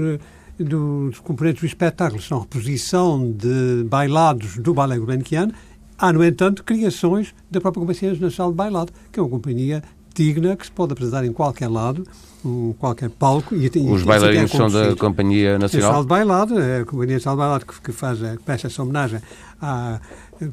dos 0.65 1.19
componentes 1.21 1.61
do 1.63 1.67
espetáculo, 1.67 2.21
são 2.21 2.41
reposição 2.41 3.31
de 3.33 3.85
bailados 3.85 4.59
do 4.59 4.75
Ballet 4.75 4.99
Gulbenkian, 4.99 5.51
há, 5.99 6.13
no 6.13 6.25
entanto, 6.25 6.63
criações 6.65 7.35
da 7.51 7.61
própria 7.61 7.85
Companhia 7.85 8.19
Nacional 8.19 8.51
de 8.51 8.57
Bailado, 8.57 8.93
que 9.11 9.19
é 9.19 9.23
uma 9.23 9.29
companhia 9.29 9.83
digna 10.15 10.57
que 10.57 10.67
se 10.67 10.73
pode 10.73 10.93
apresentar 10.93 11.25
em 11.25 11.33
qualquer 11.33 11.69
lado, 11.69 12.07
em 12.45 12.75
qualquer 12.79 13.11
palco. 13.11 13.55
E, 13.55 13.71
Os 13.89 14.03
bailarinos 14.03 14.51
são 14.51 14.69
da 14.69 14.95
Companhia 14.97 15.59
Nacional? 15.59 15.93
Nacional 15.93 16.03
de 16.03 16.09
Bailado, 16.09 16.61
é 16.61 16.81
a 16.81 16.85
Companhia 16.85 17.15
Nacional 17.15 17.37
de 17.37 17.41
Bailado 17.41 17.67
que, 17.67 17.81
que 17.81 17.93
faz, 17.93 18.19
que 18.19 18.43
presta 18.45 18.67
essa 18.67 18.83
homenagem 18.83 19.21
à 19.61 20.01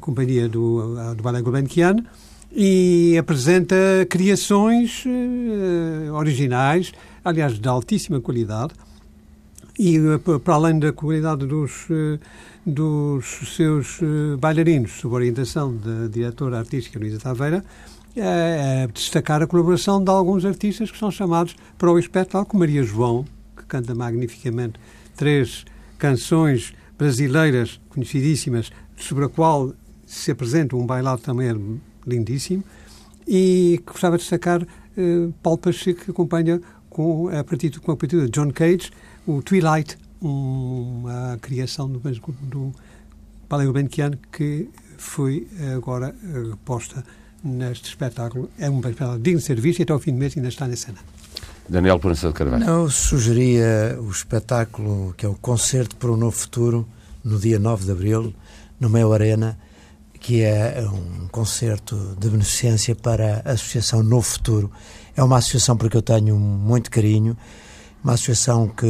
Companhia 0.00 0.48
do, 0.48 0.94
do 1.14 1.22
Ballet 1.22 1.42
Gulbenkian 1.42 1.96
e 2.50 3.16
apresenta 3.18 3.76
criações 4.08 5.04
originais, 6.14 6.92
aliás, 7.24 7.58
de 7.58 7.68
altíssima 7.68 8.20
qualidade, 8.20 8.72
e 9.78 9.98
uh, 9.98 10.18
para 10.40 10.54
além 10.54 10.78
da 10.78 10.92
qualidade 10.92 11.46
dos, 11.46 11.88
uh, 11.90 12.18
dos 12.66 13.54
seus 13.54 14.00
bailarinos, 14.38 14.92
sob 14.92 15.14
orientação 15.14 15.74
da 15.76 16.08
diretora 16.08 16.58
artística 16.58 16.98
Luísa 16.98 17.18
Taveira, 17.18 17.64
é, 18.16 18.88
destacar 18.92 19.42
a 19.42 19.46
colaboração 19.46 20.02
de 20.02 20.10
alguns 20.10 20.44
artistas 20.44 20.90
que 20.90 20.98
são 20.98 21.10
chamados 21.10 21.54
para 21.76 21.90
o 21.90 21.98
espetáculo, 21.98 22.46
como 22.46 22.60
Maria 22.60 22.82
João, 22.82 23.24
que 23.56 23.64
canta 23.64 23.94
magnificamente 23.94 24.74
três 25.16 25.64
canções 25.98 26.74
brasileiras 26.98 27.80
conhecidíssimas, 27.88 28.70
sobre 28.96 29.24
a 29.24 29.28
qual 29.28 29.72
se 30.04 30.30
apresenta 30.30 30.74
um 30.74 30.84
bailado 30.84 31.22
também 31.22 31.80
lindíssimo, 32.06 32.64
e 33.26 33.80
gostava 33.86 34.16
de 34.16 34.22
destacar 34.22 34.62
uh, 34.62 35.34
Paulo 35.42 35.58
Pacheco, 35.58 36.04
que 36.04 36.10
acompanha 36.10 36.60
com 36.88 37.28
a 37.28 37.44
partir, 37.44 37.78
com 37.78 37.92
a 37.92 37.96
partir 37.96 38.20
de 38.20 38.30
John 38.30 38.50
Cage 38.50 38.90
o 39.28 39.42
Twilight, 39.42 39.98
uma 40.22 41.38
criação 41.42 41.86
do, 41.86 42.00
do 42.00 42.72
Ballet 43.48 44.18
que 44.32 44.70
foi 44.96 45.46
agora 45.76 46.14
uh, 46.24 46.56
posta 46.64 47.04
neste 47.44 47.90
espetáculo. 47.90 48.50
É 48.58 48.70
um 48.70 48.80
espetáculo 48.80 49.18
digno 49.18 49.38
de 49.38 49.44
ser 49.44 49.60
visto 49.60 49.80
e 49.80 49.82
até 49.82 49.92
ao 49.92 49.98
fim 49.98 50.12
do 50.12 50.18
mês 50.18 50.34
ainda 50.34 50.48
está 50.48 50.66
na 50.66 50.74
cena. 50.74 50.98
Daniel 51.68 52.00
Proença 52.00 52.28
de 52.28 52.32
Carvalho. 52.32 52.64
Eu 52.64 52.90
sugeria 52.90 53.98
o 54.00 54.10
espetáculo 54.10 55.12
que 55.14 55.26
é 55.26 55.28
o 55.28 55.34
Concerto 55.34 55.94
para 55.96 56.10
o 56.10 56.16
Novo 56.16 56.34
Futuro, 56.34 56.88
no 57.22 57.38
dia 57.38 57.58
9 57.58 57.84
de 57.84 57.92
Abril, 57.92 58.34
no 58.80 58.88
Meio 58.88 59.12
Arena, 59.12 59.58
que 60.18 60.40
é 60.40 60.82
um 60.90 61.28
concerto 61.28 62.16
de 62.18 62.30
beneficência 62.30 62.96
para 62.96 63.42
a 63.44 63.52
Associação 63.52 64.02
Novo 64.02 64.26
Futuro. 64.26 64.72
É 65.14 65.22
uma 65.22 65.36
associação 65.36 65.76
porque 65.76 65.98
eu 65.98 66.02
tenho 66.02 66.36
muito 66.36 66.90
carinho, 66.90 67.36
uma 68.02 68.14
associação 68.14 68.68
que 68.68 68.86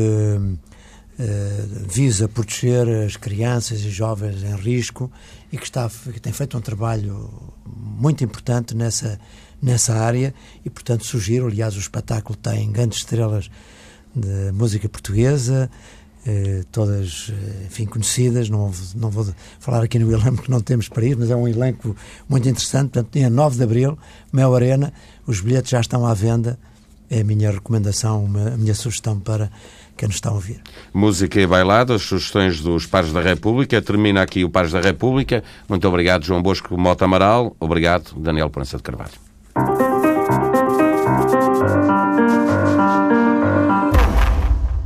eh, 1.18 1.64
visa 1.88 2.28
proteger 2.28 2.88
as 3.04 3.16
crianças 3.16 3.80
e 3.80 3.90
jovens 3.90 4.42
em 4.44 4.54
risco 4.54 5.10
e 5.50 5.58
que, 5.58 5.64
está, 5.64 5.90
que 6.12 6.20
tem 6.20 6.32
feito 6.32 6.56
um 6.56 6.60
trabalho 6.60 7.28
muito 7.66 8.22
importante 8.22 8.76
nessa, 8.76 9.18
nessa 9.60 9.94
área 9.94 10.32
e, 10.64 10.70
portanto, 10.70 11.04
sugiro, 11.04 11.48
aliás, 11.48 11.74
o 11.74 11.80
espetáculo 11.80 12.36
tem 12.36 12.70
grandes 12.70 12.98
estrelas 12.98 13.50
de 14.14 14.52
música 14.52 14.88
portuguesa, 14.88 15.68
eh, 16.24 16.62
todas, 16.70 17.32
eh, 17.32 17.66
enfim, 17.66 17.86
conhecidas, 17.86 18.48
não, 18.48 18.70
não 18.94 19.10
vou 19.10 19.26
falar 19.58 19.82
aqui 19.82 19.98
no 19.98 20.12
elenco 20.12 20.36
porque 20.36 20.52
não 20.52 20.60
temos 20.60 20.88
para 20.88 21.04
ir, 21.04 21.16
mas 21.16 21.30
é 21.30 21.34
um 21.36 21.48
elenco 21.48 21.96
muito 22.28 22.48
interessante, 22.48 22.90
portanto, 22.92 23.12
dia 23.12 23.28
9 23.28 23.56
de 23.56 23.62
Abril, 23.64 23.98
Mel 24.32 24.54
Arena, 24.54 24.92
os 25.26 25.40
bilhetes 25.40 25.70
já 25.70 25.80
estão 25.80 26.06
à 26.06 26.14
venda, 26.14 26.58
é 27.10 27.20
a 27.20 27.24
minha 27.24 27.50
recomendação, 27.50 28.28
a 28.52 28.56
minha 28.56 28.74
sugestão 28.74 29.18
para 29.18 29.50
quem 29.96 30.06
nos 30.06 30.16
está 30.16 30.30
a 30.30 30.32
ouvir. 30.32 30.60
Música 30.94 31.40
e 31.40 31.46
bailado, 31.46 31.92
as 31.92 32.02
sugestões 32.02 32.60
dos 32.60 32.86
Pares 32.86 33.12
da 33.12 33.20
República. 33.20 33.82
Termina 33.82 34.22
aqui 34.22 34.44
o 34.44 34.50
Pares 34.50 34.72
da 34.72 34.80
República. 34.80 35.42
Muito 35.68 35.86
obrigado, 35.88 36.24
João 36.24 36.42
Bosco 36.42 36.78
Mota 36.78 37.04
Amaral. 37.04 37.56
Obrigado, 37.58 38.14
Daniel 38.16 38.48
Prança 38.48 38.76
de 38.76 38.82
Carvalho. 38.82 39.97